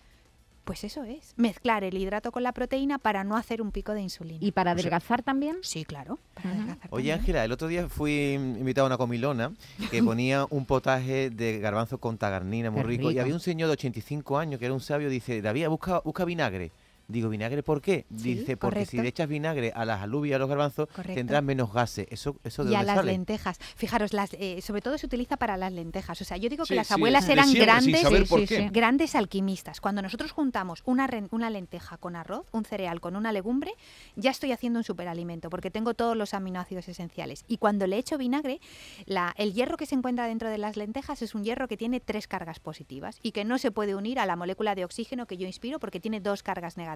Pues 0.66 0.84
eso 0.84 1.04
es, 1.04 1.34
mezclar 1.38 1.84
el 1.84 1.96
hidrato 1.98 2.32
con 2.32 2.42
la 2.44 2.52
proteína 2.52 2.98
para 2.98 3.24
no 3.24 3.38
hacer 3.38 3.62
un 3.62 3.72
pico 3.72 3.94
de 3.94 4.02
insulina. 4.02 4.40
¿Y 4.42 4.52
para 4.52 4.72
O 4.72 4.74
sea- 4.74 4.82
adelgazar 4.82 5.22
también? 5.24 5.58
Sí, 5.62 5.86
claro. 5.86 6.18
para 6.34 6.50
adelgazar 6.52 6.88
Oye. 6.90 7.14
Ángela, 7.14 7.46
el 7.46 7.52
otro 7.52 7.68
día 7.68 7.88
fui 7.88 8.34
invitado 8.34 8.86
a 8.86 8.90
una 8.90 8.98
comilona 8.98 9.54
que 9.92 10.02
ponía 10.04 10.46
un 10.50 10.66
potaje 10.66 11.30
de 11.30 11.60
garbanzo 11.60 12.00
con 12.00 12.18
tagarnina 12.18 12.72
muy 12.72 12.82
Qué 12.82 12.88
rico. 12.88 13.04
Y 13.04 13.10
rico. 13.10 13.22
había 13.22 13.34
un 13.36 13.40
señor 13.40 13.68
de 13.68 13.74
85 13.74 14.38
años 14.40 14.60
que 14.60 14.66
era 14.66 14.74
un 14.74 14.80
sabio, 14.82 15.08
dice, 15.10 15.42
David, 15.42 15.68
busca, 15.68 16.00
busca 16.04 16.26
vinagre. 16.26 16.72
Digo, 17.08 17.30
¿vinagre 17.30 17.62
por 17.62 17.82
qué? 17.82 18.06
Sí, 18.16 18.34
Dice, 18.36 18.58
porque 18.58 18.86
si 18.86 18.98
le 18.98 19.08
echas 19.10 19.28
vinagre 19.28 19.72
a 19.76 19.86
las 19.86 20.02
alubias 20.02 20.32
y 20.32 20.34
a 20.34 20.40
los 20.40 20.50
garbanzos, 20.50 20.88
Correcto. 20.90 21.14
tendrás 21.14 21.44
menos 21.44 21.72
gases. 21.72 22.08
¿Eso, 22.10 22.36
eso 22.44 22.64
de 22.64 22.72
y 22.72 22.76
a 22.76 22.82
las 22.82 22.96
sale? 22.96 23.12
lentejas. 23.12 23.60
Fijaros, 23.76 24.12
las, 24.12 24.34
eh, 24.34 24.60
sobre 24.64 24.82
todo 24.82 24.98
se 24.98 25.06
utiliza 25.06 25.38
para 25.38 25.56
las 25.56 25.72
lentejas. 25.72 26.20
O 26.22 26.26
sea, 26.26 26.38
yo 26.38 26.50
digo 26.50 26.66
Sí, 26.66 26.70
que 26.70 26.76
las 26.78 26.88
sí, 26.88 26.94
abuelas 26.96 27.30
eran 27.30 27.46
siempre, 27.48 27.66
grandes, 27.66 28.72
grandes 28.72 29.14
alquimistas. 29.16 29.82
Cuando 29.82 30.02
nosotros 30.02 30.32
juntamos 30.32 30.82
una, 30.86 31.08
una 31.30 31.52
lenteja 31.52 31.98
con 31.98 32.16
arroz, 32.16 32.48
un 32.52 32.66
cereal 32.66 33.00
con 33.02 33.16
una 33.16 33.32
legumbre, 33.32 33.72
ya 34.16 34.32
estoy 34.32 34.52
haciendo 34.52 34.80
un 34.80 34.84
superalimento 34.84 35.52
porque 35.52 35.70
tengo 35.70 35.94
todos 35.94 36.18
los 36.18 36.34
aminoácidos 36.34 36.88
esenciales. 36.88 37.46
Y 37.48 37.58
cuando 37.58 37.86
le 37.86 37.98
echo 38.00 38.18
vinagre, 38.18 38.60
la- 39.06 39.34
el 39.38 39.54
hierro 39.54 39.78
que 39.78 39.86
se 39.86 39.94
encuentra 39.94 40.26
dentro 40.26 40.50
de 40.50 40.58
las 40.58 40.76
lentejas 40.76 41.22
es 41.22 41.36
un 41.36 41.44
hierro 41.44 41.68
que 41.68 41.78
tiene 41.78 42.00
tres 42.00 42.28
cargas 42.28 42.60
positivas 42.60 43.20
y 43.22 43.32
que 43.32 43.46
no 43.46 43.60
se 43.60 43.70
puede 43.70 43.94
unir 43.94 44.18
a 44.20 44.26
la 44.26 44.36
molécula 44.36 44.74
de 44.74 44.86
oxígeno 44.86 45.28
que 45.28 45.38
yo 45.38 45.46
inspiro 45.46 45.78
porque 45.80 46.00
tiene 46.00 46.20
dos 46.20 46.42
cargas 46.42 46.78
negativas. 46.78 46.95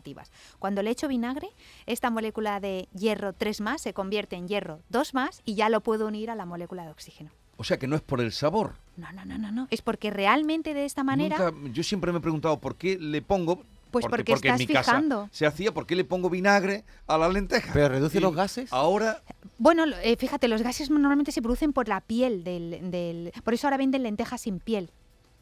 Cuando 0.60 0.82
le 0.84 0.92
echo 0.92 1.08
vinagre, 1.08 1.50
esta 1.86 2.10
molécula 2.10 2.60
de 2.60 2.88
hierro 2.94 3.34
3 3.34 3.62
más 3.62 3.82
se 3.82 3.94
convierte 3.94 4.36
en 4.36 4.48
hierro 4.48 4.80
2 4.90 5.14
más 5.14 5.42
y 5.46 5.56
ya 5.56 5.70
lo 5.70 5.82
puedo 5.82 6.08
unir 6.08 6.30
a 6.32 6.36
la 6.36 6.46
molécula 6.46 6.84
de 6.86 6.92
oxígeno. 6.92 7.32
O 7.58 7.64
sea 7.64 7.78
que 7.78 7.88
no 7.88 7.96
es 7.98 8.02
por 8.02 8.22
el 8.22 8.32
sabor. 8.32 8.76
No, 8.96 9.12
no, 9.12 9.26
no, 9.26 9.38
no, 9.38 9.52
no. 9.52 9.68
Es 9.70 9.82
porque 9.82 10.10
realmente 10.12 10.74
de 10.74 10.86
esta 10.86 11.04
manera, 11.04 11.38
Nunca- 11.52 11.72
yo 11.74 11.84
siempre 11.84 12.12
me 12.14 12.20
he 12.20 12.22
preguntado 12.22 12.58
por 12.60 12.76
qué 12.76 12.98
le 12.98 13.22
pongo. 13.22 13.64
Pues 13.92 14.06
porque 14.06 14.32
en 14.34 14.36
estás 14.38 14.60
mi 14.60 14.68
casa 14.68 14.84
fijando. 14.92 15.30
se 15.32 15.48
hacía, 15.48 15.74
¿por 15.74 15.88
qué 15.88 15.96
le 15.96 16.04
pongo 16.04 16.30
vinagre 16.30 16.84
a 17.08 17.18
la 17.18 17.28
lenteja? 17.28 17.74
¿Pero 17.74 17.90
reduce 17.90 18.20
Y 18.20 18.22
los 18.22 18.36
gases? 18.36 18.72
Ahora, 18.72 19.24
bueno, 19.58 19.84
eh, 20.04 20.16
fíjate, 20.16 20.48
los 20.48 20.62
gases 20.62 20.92
normalmente 20.92 21.32
se 21.32 21.42
producen 21.42 21.74
por 21.74 21.88
la 21.88 22.00
piel 22.00 22.44
del, 22.44 22.92
del- 22.92 23.32
Por 23.44 23.56
eso 23.56 23.66
ahora 23.66 23.78
venden 23.78 24.04
lentejas 24.04 24.42
sin 24.42 24.60
piel. 24.60 24.92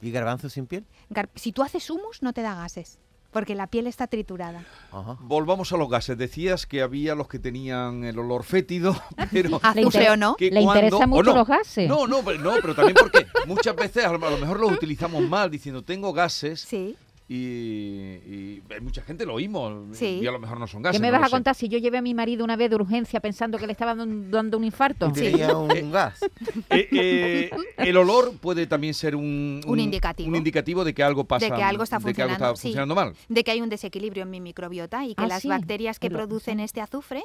¿Y 0.02 0.12
garbanzo 0.12 0.48
sin 0.50 0.66
piel? 0.66 0.86
Gar- 1.10 1.28
Si 1.36 1.52
tú 1.52 1.62
haces 1.62 1.90
humus, 1.90 2.22
no 2.24 2.32
te 2.32 2.42
da 2.42 2.56
gases, 2.56 3.00
porque 3.32 3.56
la 3.56 3.68
piel 3.68 3.88
está 3.88 4.08
triturada. 4.08 4.64
Ajá. 4.92 5.18
volvamos 5.22 5.72
a 5.74 5.78
los 5.78 5.90
gases. 5.90 6.18
Decías 6.18 6.66
que 6.66 6.82
había 6.82 7.14
los 7.16 7.28
que 7.28 7.40
tenían 7.40 8.04
el 8.04 8.18
olor 8.20 8.44
fétido, 8.44 8.96
pero... 9.32 9.60
Inter- 9.76 10.10
o 10.12 10.18
no. 10.18 10.36
que 10.36 10.50
¿Le 10.52 10.62
interesa 10.62 10.98
cuando- 10.98 11.16
o 11.16 11.18
mucho 11.18 11.30
no. 11.32 11.36
los 11.38 11.48
gases? 11.48 11.88
No, 11.90 12.08
no, 12.08 12.22
pero, 12.24 12.40
no, 12.40 12.54
pero 12.62 12.74
también 12.76 12.96
porque 13.00 13.28
muchas 13.48 13.76
veces 13.76 14.06
a 14.06 14.12
lo 14.14 14.20
mejor 14.20 14.60
los 14.60 14.72
utilizamos 14.72 15.22
mal, 15.24 15.52
diciendo 15.52 15.84
tengo 15.84 16.14
gases 16.14 16.62
Sí. 16.62 16.96
Y, 17.30 17.36
y 17.36 18.64
hay 18.74 18.80
mucha 18.82 19.02
gente 19.02 19.26
lo 19.26 19.34
oímos 19.34 19.98
Sí. 19.98 20.20
y 20.22 20.28
a 20.28 20.32
lo 20.32 20.40
mejor 20.40 20.60
no 20.60 20.68
son 20.68 20.82
gases. 20.82 20.98
¿Qué 20.98 21.02
me 21.02 21.12
no 21.12 21.20
vas 21.20 21.24
a 21.24 21.28
sé. 21.28 21.32
contar 21.32 21.56
si 21.56 21.68
yo 21.68 21.78
llevé 21.78 21.98
a 21.98 22.02
mi 22.02 22.14
marido 22.14 22.44
una 22.46 22.56
vez 22.56 22.70
de 22.70 22.78
urgencia 22.78 23.20
pensando 23.20 23.58
que 23.58 23.66
le 23.68 23.74
estaba 23.74 23.96
dan- 23.96 24.32
dando 24.32 24.58
un 24.58 24.64
infarto? 24.64 25.08
Y 25.10 25.12
tenía 25.14 25.56
un 25.58 25.92
gas. 25.92 26.20
Eh, 26.70 26.88
eh, 26.92 27.50
el 27.78 27.98
olor 27.98 28.38
puede 28.38 28.68
también 28.68 28.94
ser 28.94 29.16
un, 29.16 29.62
Un 29.66 29.80
indicativo. 29.80 30.30
un 30.30 30.36
indicativo 30.36 30.84
de 30.84 30.94
que 30.94 31.02
algo 31.04 31.24
pasa, 31.26 31.46
De 31.46 31.52
que 31.56 31.64
algo 31.64 31.84
está 31.84 31.98
de 32.00 32.14
que 32.14 32.22
algo 32.22 32.34
funcionando, 32.36 32.54
está 32.54 32.56
sí. 32.62 32.68
funcionando 32.68 32.96
mal. 32.96 33.14
De 33.30 33.44
que 33.44 33.52
hay 33.52 33.62
un 33.62 33.70
desequilibrio 33.70 34.24
en 34.24 34.30
mi 34.30 34.42
microbiota 34.42 35.06
y 35.06 35.16
que 35.16 35.24
Ah, 35.24 35.28
las 35.28 35.42
sí, 35.42 35.48
bacterias 35.48 36.00
que 36.00 36.10
producen 36.10 36.58
sí. 36.60 36.64
este 36.64 36.82
azufre, 36.82 37.24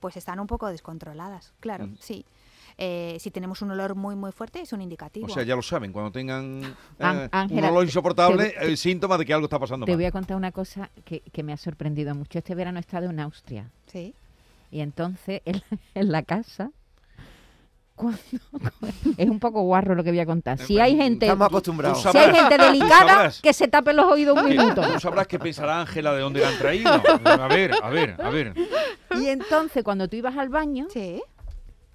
pues 0.00 0.16
están 0.16 0.40
un 0.40 0.46
poco 0.46 0.68
descontroladas. 0.68 1.52
Claro, 1.60 1.86
Mm. 1.86 1.96
sí. 2.00 2.24
Eh, 2.78 3.16
si 3.20 3.30
tenemos 3.30 3.60
un 3.62 3.70
olor 3.70 3.94
muy, 3.94 4.16
muy 4.16 4.32
fuerte, 4.32 4.60
es 4.60 4.72
un 4.72 4.80
indicativo. 4.80 5.26
O 5.26 5.28
sea, 5.28 5.42
ya 5.42 5.54
lo 5.54 5.62
saben, 5.62 5.92
cuando 5.92 6.10
tengan 6.10 6.62
eh, 6.98 7.28
un 7.50 7.64
olor 7.64 7.80
te- 7.80 7.84
insoportable, 7.86 8.50
te- 8.50 8.72
eh, 8.72 8.76
síntoma 8.76 9.18
de 9.18 9.24
que 9.24 9.34
algo 9.34 9.46
está 9.46 9.58
pasando 9.58 9.84
Te 9.86 9.92
mal. 9.92 9.96
voy 9.98 10.04
a 10.06 10.10
contar 10.12 10.36
una 10.36 10.52
cosa 10.52 10.90
que, 11.04 11.20
que 11.20 11.42
me 11.42 11.52
ha 11.52 11.56
sorprendido 11.56 12.14
mucho. 12.14 12.38
Este 12.38 12.54
verano 12.54 12.78
he 12.78 12.80
estado 12.80 13.10
en 13.10 13.20
Austria 13.20 13.70
Sí. 13.86 14.14
y 14.70 14.80
entonces 14.80 15.42
en, 15.44 15.62
en 15.94 16.10
la 16.12 16.22
casa 16.22 16.70
cuando, 17.94 18.18
es 19.18 19.28
un 19.28 19.38
poco 19.38 19.62
guarro 19.62 19.94
lo 19.94 20.02
que 20.02 20.10
voy 20.10 20.20
a 20.20 20.26
contar. 20.26 20.58
Si 20.58 20.80
hay 20.80 20.96
gente, 20.96 21.26
Estamos 21.26 21.46
acostumbrados. 21.48 22.00
si 22.02 22.16
hay 22.16 22.34
gente 22.34 22.56
delicada, 22.58 23.30
que 23.42 23.52
se 23.52 23.68
tape 23.68 23.92
los 23.92 24.06
oídos 24.06 24.40
un 24.42 24.48
minuto. 24.48 24.80
Tú 24.94 24.98
sabrás 24.98 25.26
qué 25.26 25.38
pensará 25.38 25.80
Ángela 25.82 26.12
de 26.14 26.20
dónde 26.22 26.40
la 26.40 26.48
han 26.48 26.58
traído. 26.58 26.90
A 26.90 27.48
ver, 27.48 27.72
a 27.82 27.88
ver, 27.90 28.16
a 28.20 28.30
ver. 28.30 28.54
Y 29.20 29.26
entonces 29.28 29.84
cuando 29.84 30.08
tú 30.08 30.16
ibas 30.16 30.38
al 30.38 30.48
baño 30.48 30.86
Sí. 30.90 31.22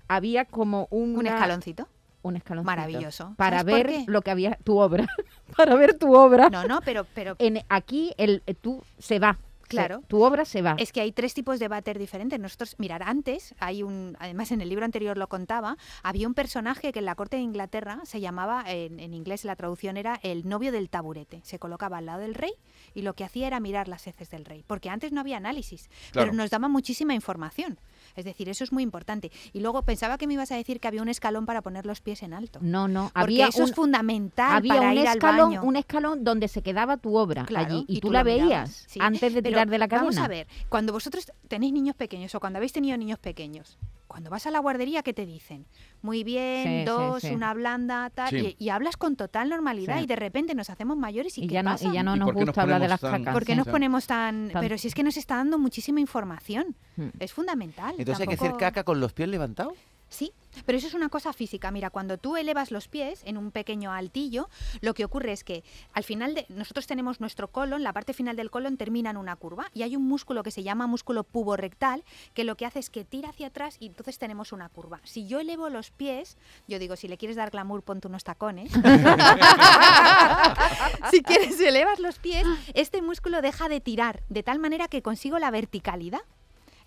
Había 0.08 0.46
como 0.46 0.88
un, 0.92 1.16
Un 1.18 1.28
escaloncito. 1.28 1.88
un 2.22 2.36
escaloncito 2.36 2.66
Maravilloso. 2.66 3.34
para 3.38 3.60
¿Sabes 3.60 3.76
por 3.76 3.88
ver 3.92 4.04
lo 4.08 4.22
que 4.22 4.32
había 4.32 4.56
tu 4.64 4.78
obra, 4.80 5.08
para 5.58 5.76
ver 5.76 5.98
tu 5.98 6.14
obra. 6.16 6.50
No, 6.50 6.66
no, 6.66 6.82
pero, 6.82 7.06
pero 7.14 7.36
En 7.40 7.62
aquí 7.70 8.14
el 8.18 8.44
eh, 8.48 8.54
tú 8.54 8.84
se 8.98 9.20
va. 9.20 9.38
Claro. 9.70 10.02
tu 10.08 10.24
obra 10.24 10.46
se 10.46 10.62
va. 10.62 10.76
Es 10.80 10.94
que 10.94 11.02
hay 11.02 11.12
tres 11.12 11.34
tipos 11.34 11.60
de 11.60 11.68
váter 11.68 12.00
diferentes. 12.00 12.40
Nosotros, 12.40 12.76
mirar, 12.78 13.04
antes 13.04 13.54
hay 13.60 13.84
un, 13.84 14.16
además 14.18 14.54
en 14.54 14.62
el 14.62 14.70
libro 14.70 14.86
anterior 14.86 15.18
lo 15.18 15.28
contaba, 15.28 15.76
había 16.04 16.26
un 16.26 16.34
personaje 16.36 16.94
que 16.94 17.00
en 17.00 17.06
la 17.06 17.16
corte 17.16 17.36
de 17.36 17.44
Inglaterra 17.44 18.00
se 18.06 18.22
llamaba, 18.22 18.64
en, 18.66 19.02
en 19.02 19.14
inglés 19.14 19.44
la 19.44 19.58
traducción 19.58 19.98
era 19.98 20.22
el 20.24 20.48
novio 20.48 20.72
del 20.72 20.90
taburete. 20.90 21.42
Se 21.44 21.60
colocaba 21.60 21.98
al 21.98 22.06
lado 22.06 22.22
del 22.22 22.34
rey 22.34 22.54
y 22.94 23.02
lo 23.02 23.14
que 23.14 23.26
hacía 23.26 23.46
era 23.46 23.60
mirar 23.60 23.90
las 23.90 24.08
heces 24.08 24.30
del 24.30 24.46
rey, 24.46 24.64
porque 24.66 24.90
antes 24.90 25.12
no 25.12 25.20
había 25.20 25.36
análisis, 25.36 25.90
Claro. 26.14 26.28
pero 26.32 26.38
nos 26.38 26.50
daba 26.50 26.70
muchísima 26.70 27.14
información. 27.14 27.78
Es 28.18 28.26
decir, 28.26 28.50
eso 28.50 28.64
es 28.64 28.72
muy 28.74 28.84
importante. 28.84 29.32
Y 29.54 29.60
luego 29.62 29.84
pensaba 29.84 30.18
que 30.18 30.28
me 30.28 30.34
ibas 30.34 30.52
a 30.52 30.56
decir 30.56 30.80
que 30.80 30.88
había 30.88 31.02
un 31.02 31.08
escalón 31.10 31.46
para 31.46 31.62
poner 31.62 31.86
los 31.86 32.02
pies 32.02 32.24
en 32.24 32.34
alto. 32.34 32.60
no, 32.62 32.88
no, 32.88 33.04
Porque 33.14 33.20
había 33.22 33.48
eso 33.48 33.64
un, 33.64 33.70
es 33.70 33.76
fundamental 33.76 34.56
había 34.58 34.74
para 34.76 34.90
un 34.92 34.98
ir 34.98 35.06
escalón, 35.06 35.40
al 35.40 35.48
baño. 35.58 35.64
un 35.64 35.76
escalón 35.78 36.24
donde 36.24 36.48
se 36.48 36.62
quedaba 36.62 36.98
tu 36.98 37.16
obra 37.16 37.46
Claro, 37.46 37.68
allí 37.76 37.86
y, 37.88 37.98
y 37.98 38.00
tú, 38.02 38.08
tú 38.08 38.14
la 38.14 38.24
veías 38.24 38.86
sí. 38.88 39.00
antes 39.02 39.34
de 39.34 39.42
Pero 39.42 39.54
tirar 39.54 39.70
de 39.70 39.78
la 39.78 39.88
cadena. 39.88 40.10
Vamos 40.10 40.18
a 40.18 40.28
ver, 40.28 40.48
cuando 40.70 40.92
vosotros 40.94 41.32
tenéis 41.48 41.74
niños 41.74 41.96
pequeños 41.96 42.34
o 42.36 42.40
cuando 42.40 42.58
habéis 42.58 42.74
tenido 42.74 42.98
niños 42.98 43.20
pequeños, 43.20 43.78
cuando 44.18 44.32
vas 44.32 44.48
a 44.48 44.52
la 44.52 44.58
guardería, 44.58 45.04
¿qué 45.04 45.14
te 45.14 45.28
dicen? 45.28 45.68
Muy 46.02 46.24
bien, 46.24 46.80
Sí, 46.80 46.86
dos, 46.86 47.22
sí. 47.22 47.30
una 47.36 47.54
blanda, 47.54 48.10
tal, 48.10 48.32
Sí. 48.32 48.56
y, 48.58 48.66
y 48.66 48.70
hablas 48.70 48.98
con 48.98 49.16
total 49.16 49.48
normalidad 49.48 50.00
Sí. 50.00 50.06
y 50.06 50.08
de 50.08 50.16
repente 50.16 50.56
nos 50.56 50.72
hacemos 50.72 50.98
mayores 50.98 51.38
y, 51.38 51.44
Y 51.44 51.48
¿qué 51.48 51.54
ya 51.54 51.62
no, 51.62 51.70
pasa? 51.70 51.88
y 51.88 51.92
ya 51.92 52.02
no 52.02 52.16
¿Y 52.16 52.20
nos 52.20 52.34
gusta 52.34 52.64
hablar 52.64 52.82
de 52.82 52.88
las 52.88 53.00
tan- 53.00 53.20
cacas. 53.24 53.34
¿Por 53.36 53.46
qué 53.46 53.52
sí. 53.52 53.58
nos 53.60 53.68
ponemos 53.68 54.08
tan...? 54.08 54.50
Tan- 54.50 54.64
Pero 54.64 54.76
si 54.80 54.88
es 54.88 54.96
que 54.96 55.04
nos 55.04 55.18
está 55.18 55.36
dando 55.36 55.60
muchísima 55.60 56.00
información. 56.00 56.76
Mm. 56.96 57.10
Es 57.20 57.32
fundamental. 57.32 57.94
Entonces 57.96 58.22
hay 58.22 58.28
que 58.36 58.44
hacer 58.44 58.58
caca 58.58 58.84
con 58.84 59.00
los 59.00 59.14
pies 59.14 59.30
levantados. 59.30 59.76
Sí, 60.10 60.34
pero 60.66 60.78
eso 60.78 60.88
es 60.88 60.94
una 60.94 61.10
cosa 61.10 61.34
física. 61.34 61.72
Mira, 61.72 61.90
cuando 61.90 62.18
tú 62.18 62.38
elevas 62.38 62.72
los 62.72 62.88
pies 62.88 63.22
en 63.26 63.38
un 63.38 63.52
pequeño 63.52 63.92
altillo, 63.92 64.50
lo 64.82 64.94
que 64.94 65.06
ocurre 65.06 65.34
es 65.34 65.44
que 65.44 65.64
al 65.94 66.04
final 66.04 66.34
de 66.34 66.46
nosotros 66.50 66.88
tenemos 66.88 67.20
nuestro 67.20 67.50
colon, 67.50 67.84
la 67.84 67.94
parte 67.94 68.14
final 68.14 68.36
del 68.36 68.50
colon 68.50 68.78
termina 68.78 69.10
en 69.10 69.18
una 69.18 69.36
curva 69.36 69.70
y 69.74 69.84
hay 69.84 69.96
un 69.96 70.08
músculo 70.08 70.44
que 70.44 70.52
se 70.52 70.64
llama 70.64 70.88
músculo 70.88 71.24
puborectal 71.24 72.04
que 72.34 72.44
lo 72.44 72.56
que 72.56 72.66
hace 72.66 72.80
es 72.80 72.90
que 72.90 73.06
tira 73.06 73.30
hacia 73.30 73.48
atrás 73.48 73.78
y 73.80 73.88
entonces 73.88 74.18
tenemos 74.18 74.52
una 74.52 74.70
curva. 74.70 75.00
Si 75.04 75.28
yo 75.28 75.40
elevo 75.40 75.70
los 75.70 75.92
pies, 75.92 76.38
yo 76.68 76.80
digo, 76.80 76.96
si 76.96 77.08
le 77.08 77.18
quieres 77.18 77.36
dar 77.36 77.52
glamour, 77.52 77.84
ponte 77.84 78.08
unos 78.08 78.24
tacones. 78.24 78.72
si 81.12 81.22
quieres 81.22 81.60
elevas 81.60 82.00
los 82.00 82.20
pies, 82.20 82.46
este 82.74 83.02
músculo 83.02 83.42
deja 83.42 83.70
de 83.70 83.82
tirar 83.82 84.24
de 84.30 84.44
tal 84.44 84.60
manera 84.60 84.88
que 84.88 85.02
consigo 85.02 85.40
la 85.40 85.52
verticalidad. 85.52 86.22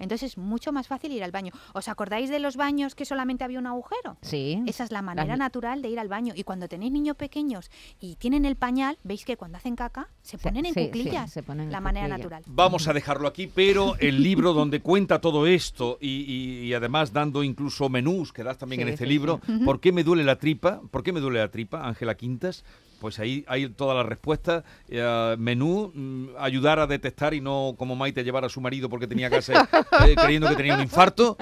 Entonces 0.00 0.32
es 0.32 0.38
mucho 0.38 0.72
más 0.72 0.88
fácil 0.88 1.12
ir 1.12 1.22
al 1.22 1.30
baño. 1.30 1.52
¿Os 1.74 1.86
acordáis 1.88 2.28
de 2.30 2.40
los 2.40 2.56
baños 2.56 2.94
que 2.96 3.04
solamente 3.04 3.44
había 3.44 3.60
un 3.60 3.66
agujero? 3.68 4.16
Sí. 4.22 4.60
Esa 4.66 4.82
es 4.84 4.90
la 4.90 5.02
manera 5.02 5.28
Las- 5.28 5.38
natural 5.38 5.82
de 5.82 5.88
ir 5.90 6.00
al 6.00 6.08
baño. 6.08 6.32
Y 6.36 6.42
cuando 6.42 6.66
tenéis 6.68 6.90
niños 6.90 7.16
pequeños 7.16 7.70
y 8.00 8.16
tienen 8.16 8.44
el 8.44 8.56
pañal, 8.56 8.98
veis 9.04 9.24
que 9.24 9.36
cuando 9.36 9.58
hacen 9.58 9.76
caca 9.76 10.08
se 10.22 10.38
ponen 10.38 10.66
en 10.66 10.74
sí, 10.74 10.80
sí, 10.80 10.86
cuclillas. 10.86 11.30
se 11.30 11.42
ponen 11.42 11.66
en 11.66 11.72
la 11.72 11.80
manera 11.80 12.08
natural. 12.08 12.42
Vamos 12.46 12.88
a 12.88 12.92
dejarlo 12.92 13.28
aquí, 13.28 13.46
pero 13.46 13.94
el 14.00 14.22
libro 14.22 14.52
donde 14.52 14.80
cuenta 14.80 15.20
todo 15.20 15.46
esto 15.46 15.98
y, 16.00 16.08
y- 16.08 16.66
y 16.66 16.74
además 16.74 17.12
dando 17.12 17.42
incluso 17.44 17.88
menús 17.88 18.32
que 18.32 18.42
das 18.42 18.58
también 18.58 18.78
Sí, 18.80 18.82
en 18.82 18.88
este 18.88 19.04
sí, 19.04 19.10
libro, 19.10 19.40
¿por 19.64 19.80
qué 19.80 19.92
me 19.92 20.02
duele 20.02 20.24
la 20.24 20.36
tripa? 20.36 20.80
¿Por 20.90 21.02
qué 21.02 21.12
me 21.12 21.20
duele 21.20 21.38
la 21.40 21.50
tripa, 21.50 21.86
Ángela 21.86 22.14
Quintas? 22.16 22.64
Pues 23.00 23.18
ahí 23.18 23.44
hay 23.48 23.68
todas 23.70 23.96
las 23.96 24.06
respuestas. 24.06 24.62
Eh, 24.88 25.34
menú, 25.38 25.90
mm, 25.94 26.28
ayudar 26.38 26.78
a 26.78 26.86
detectar 26.86 27.32
y 27.34 27.40
no 27.40 27.74
como 27.76 27.96
Maite 27.96 28.22
llevar 28.22 28.44
a 28.44 28.48
su 28.48 28.60
marido 28.60 28.88
porque 28.88 29.06
tenía 29.06 29.30
cáncer 29.30 29.56
eh, 30.06 30.14
creyendo 30.14 30.48
que 30.48 30.56
tenía 30.56 30.74
un 30.74 30.82
infarto. 30.82 31.36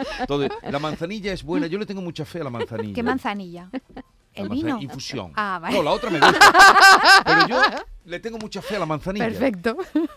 La 0.63 0.79
manzanilla 0.79 1.33
es 1.33 1.43
buena, 1.43 1.67
yo 1.67 1.79
le 1.79 1.85
tengo 1.87 2.01
mucha 2.01 2.25
fe 2.25 2.41
a 2.41 2.45
la 2.45 2.51
manzanilla. 2.51 2.95
¿Qué 2.95 3.03
manzanilla? 3.03 3.69
La 3.73 4.03
¿El 4.35 4.49
manzanilla, 4.49 4.77
vino? 4.77 4.83
Infusión. 4.83 5.33
Ah, 5.35 5.59
vale. 5.61 5.77
No, 5.77 5.83
la 5.83 5.91
otra 5.91 6.11
me 6.11 6.21
gusta. 6.21 6.53
Pero 7.25 7.49
yo 7.49 7.61
le 8.05 8.21
tengo 8.21 8.39
mucha 8.39 8.63
fe 8.63 8.77
a 8.77 8.79
la 8.79 8.87
manzanilla. 8.87 9.27
Perfecto. 9.27 9.77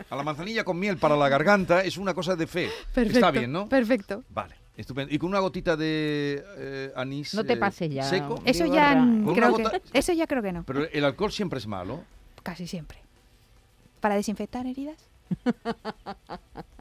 A 0.09 0.15
la 0.15 0.23
manzanilla 0.23 0.63
con 0.63 0.77
miel 0.77 0.97
para 0.97 1.15
la 1.15 1.27
garganta 1.27 1.81
es 1.81 1.97
una 1.97 2.13
cosa 2.13 2.35
de 2.35 2.45
fe. 2.45 2.69
Perfecto. 2.93 3.17
Está 3.17 3.31
bien, 3.31 3.51
¿no? 3.51 3.67
Perfecto. 3.67 4.23
Vale, 4.29 4.55
estupendo. 4.81 5.13
Y 5.13 5.17
con 5.17 5.29
una 5.29 5.39
gotita 5.39 5.75
de 5.75 6.43
eh, 6.57 6.91
anís 6.95 7.33
No 7.33 7.43
te 7.43 7.53
eh, 7.53 7.57
pases 7.57 7.91
ya. 7.93 8.03
seco. 8.03 8.41
Eso 8.45 8.65
ya 8.65 8.93
creo 9.33 9.55
que 9.55 9.81
eso 9.93 10.13
ya 10.13 10.27
creo 10.27 10.41
que 10.43 10.51
no. 10.51 10.63
Pero 10.63 10.87
el 10.91 11.05
alcohol 11.05 11.31
siempre 11.31 11.59
es 11.59 11.67
malo. 11.67 12.03
Casi 12.43 12.67
siempre. 12.67 12.99
Para 13.99 14.15
desinfectar 14.15 14.65
heridas. 14.65 14.97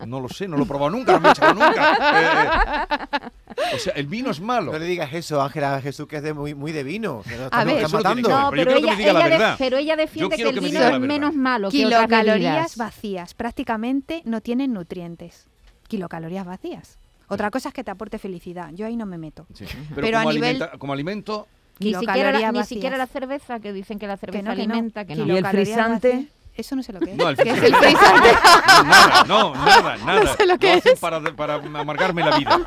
No 0.06 0.18
lo 0.18 0.28
sé, 0.30 0.48
no 0.48 0.56
lo 0.56 0.64
he 0.64 0.66
probado 0.66 0.90
nunca, 0.90 1.12
no 1.12 1.20
me 1.20 1.28
he 1.28 1.32
echado 1.32 1.54
nunca. 1.54 3.28
Eh, 3.50 3.74
o 3.74 3.78
sea, 3.78 3.92
el 3.94 4.06
vino 4.06 4.30
es 4.30 4.40
malo. 4.40 4.72
No 4.72 4.78
le 4.78 4.86
digas 4.86 5.12
eso, 5.12 5.42
Ángela, 5.42 5.74
a 5.74 5.82
Jesús, 5.82 6.06
que 6.06 6.16
es 6.16 6.22
de 6.22 6.32
muy, 6.32 6.54
muy 6.54 6.70
de 6.72 6.82
vino. 6.84 7.22
A 7.50 7.64
ver. 7.64 7.86
matando. 7.90 8.28
No, 8.28 8.50
pero 8.50 8.70
yo 8.70 8.76
que 8.76 8.82
ella, 8.84 8.92
me 8.92 8.96
diga 8.96 9.12
la 9.12 9.18
ella 9.20 9.28
de- 9.28 9.38
verdad. 9.38 9.56
pero 9.58 9.76
ella 9.76 9.96
defiende 9.96 10.36
que 10.36 10.42
el 10.42 10.54
que 10.54 10.60
me 10.60 10.68
vino 10.68 10.80
es 10.80 11.00
menos 11.00 11.34
malo 11.34 11.68
que 11.70 11.84
otras 11.84 12.06
Kilocalorías 12.06 12.76
vacías. 12.76 13.34
Prácticamente 13.34 14.22
no 14.24 14.40
tienen 14.40 14.72
nutrientes. 14.72 15.46
Kilocalorías 15.88 16.46
vacías. 16.46 16.96
Otra 17.30 17.50
cosa 17.50 17.68
es 17.70 17.74
que 17.74 17.82
te 17.84 17.90
aporte 17.90 18.18
felicidad. 18.18 18.70
Yo 18.74 18.86
ahí 18.86 18.96
no 18.96 19.06
me 19.06 19.16
meto. 19.16 19.46
Sí, 19.54 19.64
Pero, 19.94 20.00
Pero 20.02 20.18
a 20.18 20.22
como, 20.24 20.32
nivel- 20.34 20.56
alimenta- 20.62 20.78
como 20.78 20.92
alimento, 20.92 21.46
Ni 21.78 21.94
siquiera, 21.94 22.32
la, 22.32 22.52
ni 22.52 22.64
siquiera 22.64 22.98
la 22.98 23.06
cerveza, 23.06 23.60
que 23.60 23.72
dicen 23.72 23.98
que 23.98 24.06
la 24.06 24.16
cerveza 24.18 24.42
no, 24.42 24.50
que 24.50 24.66
no. 24.66 24.74
alimenta, 24.74 25.04
que 25.06 25.14
no. 25.16 25.24
¿Y 25.26 25.36
el 25.38 25.46
frisante? 25.46 26.08
vacías. 26.12 26.32
Eso 26.56 26.76
no 26.76 26.82
sé 26.82 26.92
lo 26.92 26.98
que 27.00 27.12
es. 27.12 27.16
No, 27.16 27.28
el 27.28 27.36
¿Qué 27.36 27.48
es 27.50 27.58
frisante. 27.58 27.88
el 27.88 27.96
frisante? 27.96 28.28
nada, 28.86 29.24
no, 29.24 29.54
nada, 29.64 29.96
nada. 29.98 30.36
sé 30.36 30.44
lo 30.46 30.58
que 30.58 30.72
hacen 30.72 30.92
es. 30.94 30.98
para, 31.00 31.20
para 31.36 31.54
amargarme 31.54 32.22
la 32.24 32.36
vida. 32.36 32.60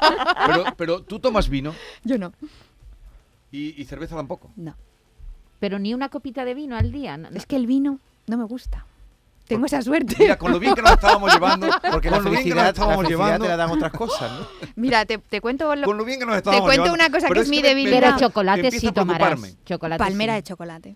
Pero, 0.48 0.64
pero 0.78 1.04
tú 1.04 1.20
tomas 1.20 1.50
vino 1.50 1.76
Yo 2.04 2.18
no. 2.18 2.32
y, 3.52 3.80
y 3.80 3.86
cerveza 3.86 4.16
tampoco. 4.16 4.50
No. 4.56 4.76
Pero 5.60 5.78
ni 5.80 5.94
una 5.94 6.10
copita 6.10 6.46
de 6.46 6.54
vino 6.54 6.76
al 6.78 6.92
día. 6.92 7.18
no- 7.18 7.30
Es 7.30 7.46
que 7.46 7.56
el 7.58 7.68
vino 7.68 8.00
no 8.28 8.38
me 8.38 8.46
gusta. 8.46 8.86
Tengo 9.48 9.66
esa 9.66 9.82
suerte. 9.82 10.16
Mira, 10.20 10.38
con 10.38 10.52
lo 10.52 10.60
bien 10.60 10.74
que 10.74 10.82
nos 10.82 10.92
estábamos 10.94 11.32
llevando, 11.34 11.68
Porque 11.92 12.10
la 12.10 12.18
con 12.18 12.26
lo 12.26 12.32
bien 12.32 12.44
que 12.44 12.50
nos 12.50 12.58
la 12.64 12.70
estábamos 12.70 12.96
felicidad 13.04 13.26
llevando, 13.26 13.46
te 13.46 13.50
la 13.50 13.58
dan 13.58 13.72
otras 13.72 13.92
cosas, 13.92 14.32
¿no? 14.32 14.48
Mira, 14.76 15.06
te, 15.06 15.18
te 15.18 15.42
cuento 15.42 15.76
lo- 15.76 15.86
con 15.86 15.98
lo 15.98 16.06
bien 16.06 16.20
que 16.20 16.26
nos 16.26 16.38
estábamos 16.38 16.64
cuento 16.66 16.84
llevando. 16.86 17.04
una 17.06 17.12
cosa 17.12 17.28
que 17.30 17.40
es 17.40 17.50
mi 17.50 17.58
me- 17.58 17.62
me- 17.64 17.68
debilidad. 17.70 18.00
Pero 18.16 18.18
chocolate 18.20 18.72
sí 18.72 18.92
tomarás. 18.92 19.40
Chocolate 19.66 20.00
palmera 20.00 20.34
sí. 20.34 20.38
de 20.38 20.44
chocolate. 20.44 20.96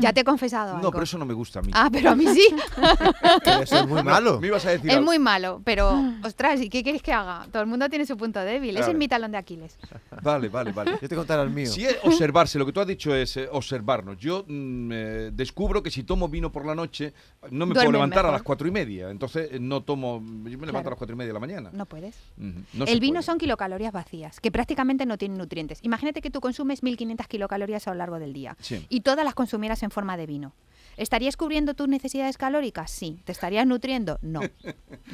Ya 0.00 0.12
te 0.12 0.20
he 0.20 0.24
confesado 0.24 0.70
algo. 0.76 0.82
No, 0.82 0.90
pero 0.90 1.04
eso 1.04 1.18
no 1.18 1.24
me 1.24 1.34
gusta 1.34 1.58
a 1.60 1.62
mí. 1.62 1.70
Ah, 1.74 1.88
pero 1.92 2.10
a 2.10 2.14
mí 2.16 2.26
sí. 2.28 2.46
Eso 3.62 3.76
es 3.78 3.86
muy 3.86 4.02
malo. 4.02 4.40
Me 4.40 4.48
ibas 4.48 4.64
a 4.66 4.70
decir 4.70 4.90
es 4.90 4.96
algo. 4.96 5.06
muy 5.06 5.18
malo, 5.18 5.60
pero 5.64 5.92
ostras, 6.24 6.60
¿y 6.60 6.68
qué 6.68 6.82
quieres 6.82 7.02
que 7.02 7.12
haga? 7.12 7.46
Todo 7.50 7.62
el 7.62 7.68
mundo 7.68 7.88
tiene 7.88 8.06
su 8.06 8.16
punto 8.16 8.40
débil. 8.40 8.76
Ese 8.76 8.90
es 8.90 8.96
mi 8.96 9.08
talón 9.08 9.32
de 9.32 9.38
Aquiles. 9.38 9.78
Vale, 10.22 10.48
vale, 10.48 10.72
vale. 10.72 10.98
Yo 11.00 11.08
te 11.08 11.16
contaré 11.16 11.42
el 11.42 11.50
mío. 11.50 11.66
Si 11.66 11.84
es 11.84 11.96
observarse, 12.04 12.58
lo 12.58 12.66
que 12.66 12.72
tú 12.72 12.80
has 12.80 12.86
dicho 12.86 13.14
es 13.14 13.36
eh, 13.36 13.48
observarnos. 13.50 14.18
Yo 14.18 14.44
mm, 14.46 14.90
eh, 14.92 15.30
descubro 15.32 15.82
que 15.82 15.90
si 15.90 16.04
tomo 16.04 16.28
vino 16.28 16.52
por 16.52 16.64
la 16.66 16.74
noche, 16.74 17.12
no 17.50 17.66
me 17.66 17.74
puedo 17.74 17.90
levantar 17.90 18.26
a 18.26 18.30
las 18.30 18.42
cuatro 18.42 18.68
y 18.68 18.70
media. 18.70 19.10
Entonces 19.10 19.48
eh, 19.52 19.58
no 19.58 19.82
tomo, 19.82 20.20
yo 20.20 20.58
me 20.58 20.66
levanto 20.66 20.72
Claro. 20.72 20.88
a 20.88 20.90
las 20.90 20.98
cuatro 20.98 21.14
y 21.14 21.18
media 21.18 21.28
de 21.28 21.34
la 21.34 21.40
mañana. 21.40 21.70
No 21.72 21.86
puedes. 21.86 22.16
No 22.36 22.84
el 22.86 23.00
vino 23.00 23.14
puede. 23.14 23.22
son 23.24 23.38
kilocalorías 23.38 23.92
vacías, 23.92 24.38
que 24.40 24.50
prácticamente 24.52 25.06
no 25.06 25.18
tienen 25.18 25.38
nutrientes. 25.38 25.78
Imagínate 25.82 26.20
que 26.20 26.30
tú 26.30 26.40
consumes 26.40 26.82
1500 26.82 27.26
kilocalorías 27.26 27.88
a 27.88 27.90
lo 27.92 27.96
largo 27.96 28.18
del 28.18 28.32
día 28.32 28.56
Sí. 28.60 28.86
y 28.88 29.00
todas 29.00 29.24
las 29.24 29.34
consumieras 29.34 29.81
en 29.82 29.90
forma 29.90 30.16
de 30.16 30.26
vino. 30.26 30.54
¿Estarías 30.98 31.38
cubriendo 31.38 31.72
tus 31.72 31.88
necesidades 31.88 32.36
calóricas? 32.36 32.90
Sí. 32.90 33.18
¿Te 33.24 33.32
estarías 33.32 33.66
nutriendo? 33.66 34.18
No. 34.20 34.40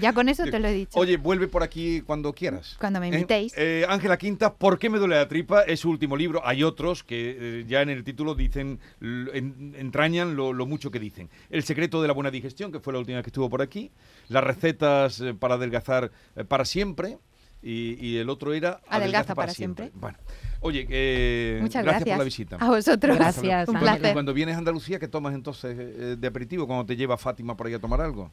Ya 0.00 0.12
con 0.12 0.28
eso 0.28 0.42
te 0.44 0.58
lo 0.58 0.66
he 0.66 0.72
dicho. 0.72 0.98
Oye, 0.98 1.16
vuelve 1.18 1.46
por 1.46 1.62
aquí 1.62 2.00
cuando 2.00 2.32
quieras. 2.32 2.76
Cuando 2.80 2.98
me 2.98 3.06
¿Eh? 3.06 3.12
invitéis. 3.12 3.54
Eh, 3.56 3.86
Ángela 3.88 4.16
Quinta, 4.16 4.52
¿por 4.54 4.80
qué 4.80 4.90
me 4.90 4.98
duele 4.98 5.14
la 5.14 5.28
tripa? 5.28 5.62
Es 5.62 5.78
su 5.80 5.90
último 5.90 6.16
libro. 6.16 6.42
Hay 6.44 6.64
otros 6.64 7.04
que 7.04 7.36
eh, 7.60 7.64
ya 7.68 7.80
en 7.82 7.90
el 7.90 8.02
título 8.02 8.34
dicen, 8.34 8.80
en- 9.00 9.76
entrañan 9.78 10.34
lo, 10.34 10.52
lo 10.52 10.66
mucho 10.66 10.90
que 10.90 10.98
dicen. 10.98 11.30
El 11.48 11.62
secreto 11.62 12.02
de 12.02 12.08
la 12.08 12.14
buena 12.14 12.32
digestión, 12.32 12.72
que 12.72 12.80
fue 12.80 12.92
la 12.92 12.98
última 12.98 13.18
vez 13.18 13.24
que 13.24 13.30
estuvo 13.30 13.48
por 13.48 13.62
aquí. 13.62 13.92
Las 14.26 14.42
recetas 14.42 15.22
para 15.38 15.54
adelgazar 15.54 16.10
para 16.48 16.64
siempre. 16.64 17.18
Y, 17.62 17.94
y 18.06 18.18
el 18.18 18.30
otro 18.30 18.52
era 18.52 18.80
Adelgaza 18.88 19.34
para 19.34 19.52
siempre. 19.52 19.90
Bueno, 19.94 20.16
oye, 20.60 20.86
eh, 20.88 21.58
Muchas 21.60 21.82
gracias, 21.82 22.04
gracias. 22.04 22.14
por 22.14 22.18
la 22.18 22.24
visita. 22.24 22.56
A 22.60 22.68
vosotros. 22.68 23.16
Gracias, 23.16 23.68
Un 23.68 23.78
placer. 23.78 24.12
Cuando 24.12 24.32
vienes 24.32 24.54
a 24.54 24.58
Andalucía, 24.58 24.98
¿qué 24.98 25.08
tomas 25.08 25.34
entonces 25.34 25.76
eh, 25.78 26.16
de 26.18 26.26
aperitivo 26.28 26.66
cuando 26.66 26.86
te 26.86 26.96
lleva 26.96 27.16
Fátima 27.16 27.56
por 27.56 27.66
ahí 27.66 27.74
a 27.74 27.78
tomar 27.80 28.00
algo? 28.00 28.30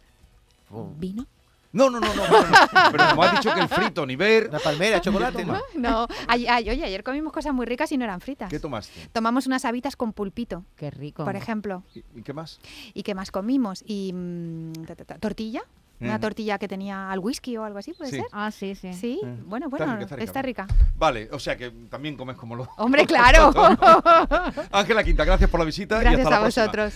¿Vino? 0.97 1.25
No, 1.71 1.89
no, 1.89 1.99
no, 1.99 2.07
no, 2.15 2.27
no, 2.27 2.41
no. 2.41 2.91
Pero 2.91 3.09
como 3.09 3.23
has 3.23 3.31
dicho 3.33 3.53
que 3.53 3.59
el 3.59 3.67
frito, 3.67 4.05
ni 4.05 4.15
ver. 4.15 4.47
Una 4.47 4.59
palmera, 4.59 5.01
chocolate, 5.01 5.43
¿no? 5.43 5.59
No. 5.75 6.07
Ay, 6.25 6.47
ay, 6.47 6.69
oye, 6.69 6.85
ayer 6.85 7.03
comimos 7.03 7.33
cosas 7.33 7.53
muy 7.53 7.65
ricas 7.65 7.91
y 7.91 7.97
no 7.97 8.05
eran 8.05 8.21
fritas. 8.21 8.49
¿Qué 8.49 8.59
tomaste? 8.61 9.09
Tomamos 9.11 9.45
unas 9.45 9.65
habitas 9.65 9.97
con 9.97 10.13
pulpito, 10.13 10.63
Qué 10.77 10.89
rico. 10.89 11.25
por 11.25 11.35
ejemplo. 11.35 11.83
¿Y, 11.93 11.99
y 12.19 12.21
qué 12.23 12.31
más? 12.31 12.61
¿Y 12.93 13.03
qué 13.03 13.13
más 13.13 13.29
comimos? 13.29 13.83
Y 13.85 14.13
mm, 14.13 14.85
ta, 14.85 14.95
ta, 14.95 15.03
ta, 15.03 15.17
tortilla. 15.17 15.63
Una 15.99 16.12
Ujú. 16.15 16.19
tortilla 16.21 16.58
que 16.58 16.67
tenía 16.67 17.10
al 17.10 17.19
whisky 17.19 17.55
o 17.55 17.63
algo 17.63 17.79
así, 17.79 17.93
¿puede 17.93 18.12
Sí. 18.12 18.17
ser? 18.17 18.25
Ah, 18.34 18.51
sí, 18.51 18.75
sí. 18.75 18.93
Sí, 18.93 19.21
Eh. 19.23 19.36
bueno, 19.45 19.67
Está 19.67 19.77
bueno, 19.86 19.93
rica, 19.99 20.03
está 20.03 20.15
rica, 20.15 20.23
está 20.25 20.39
¿no? 20.41 20.45
rica. 20.45 20.67
Vale, 20.97 21.29
o 21.31 21.39
sea 21.39 21.55
que 21.55 21.71
también 21.89 22.17
comes 22.17 22.36
como 22.36 22.55
lo. 22.55 22.67
Hombre, 22.77 23.05
claro. 23.08 23.51
Ángela 24.71 25.03
Quinta, 25.03 25.23
gracias 25.23 25.49
por 25.49 25.60
la 25.60 25.65
visita 25.65 25.97
y 25.97 26.01
Gracias 26.01 26.19
hasta 26.21 26.29
la 26.31 26.38
a 26.38 26.39
próxima. 26.41 26.65
vosotros. 26.65 26.93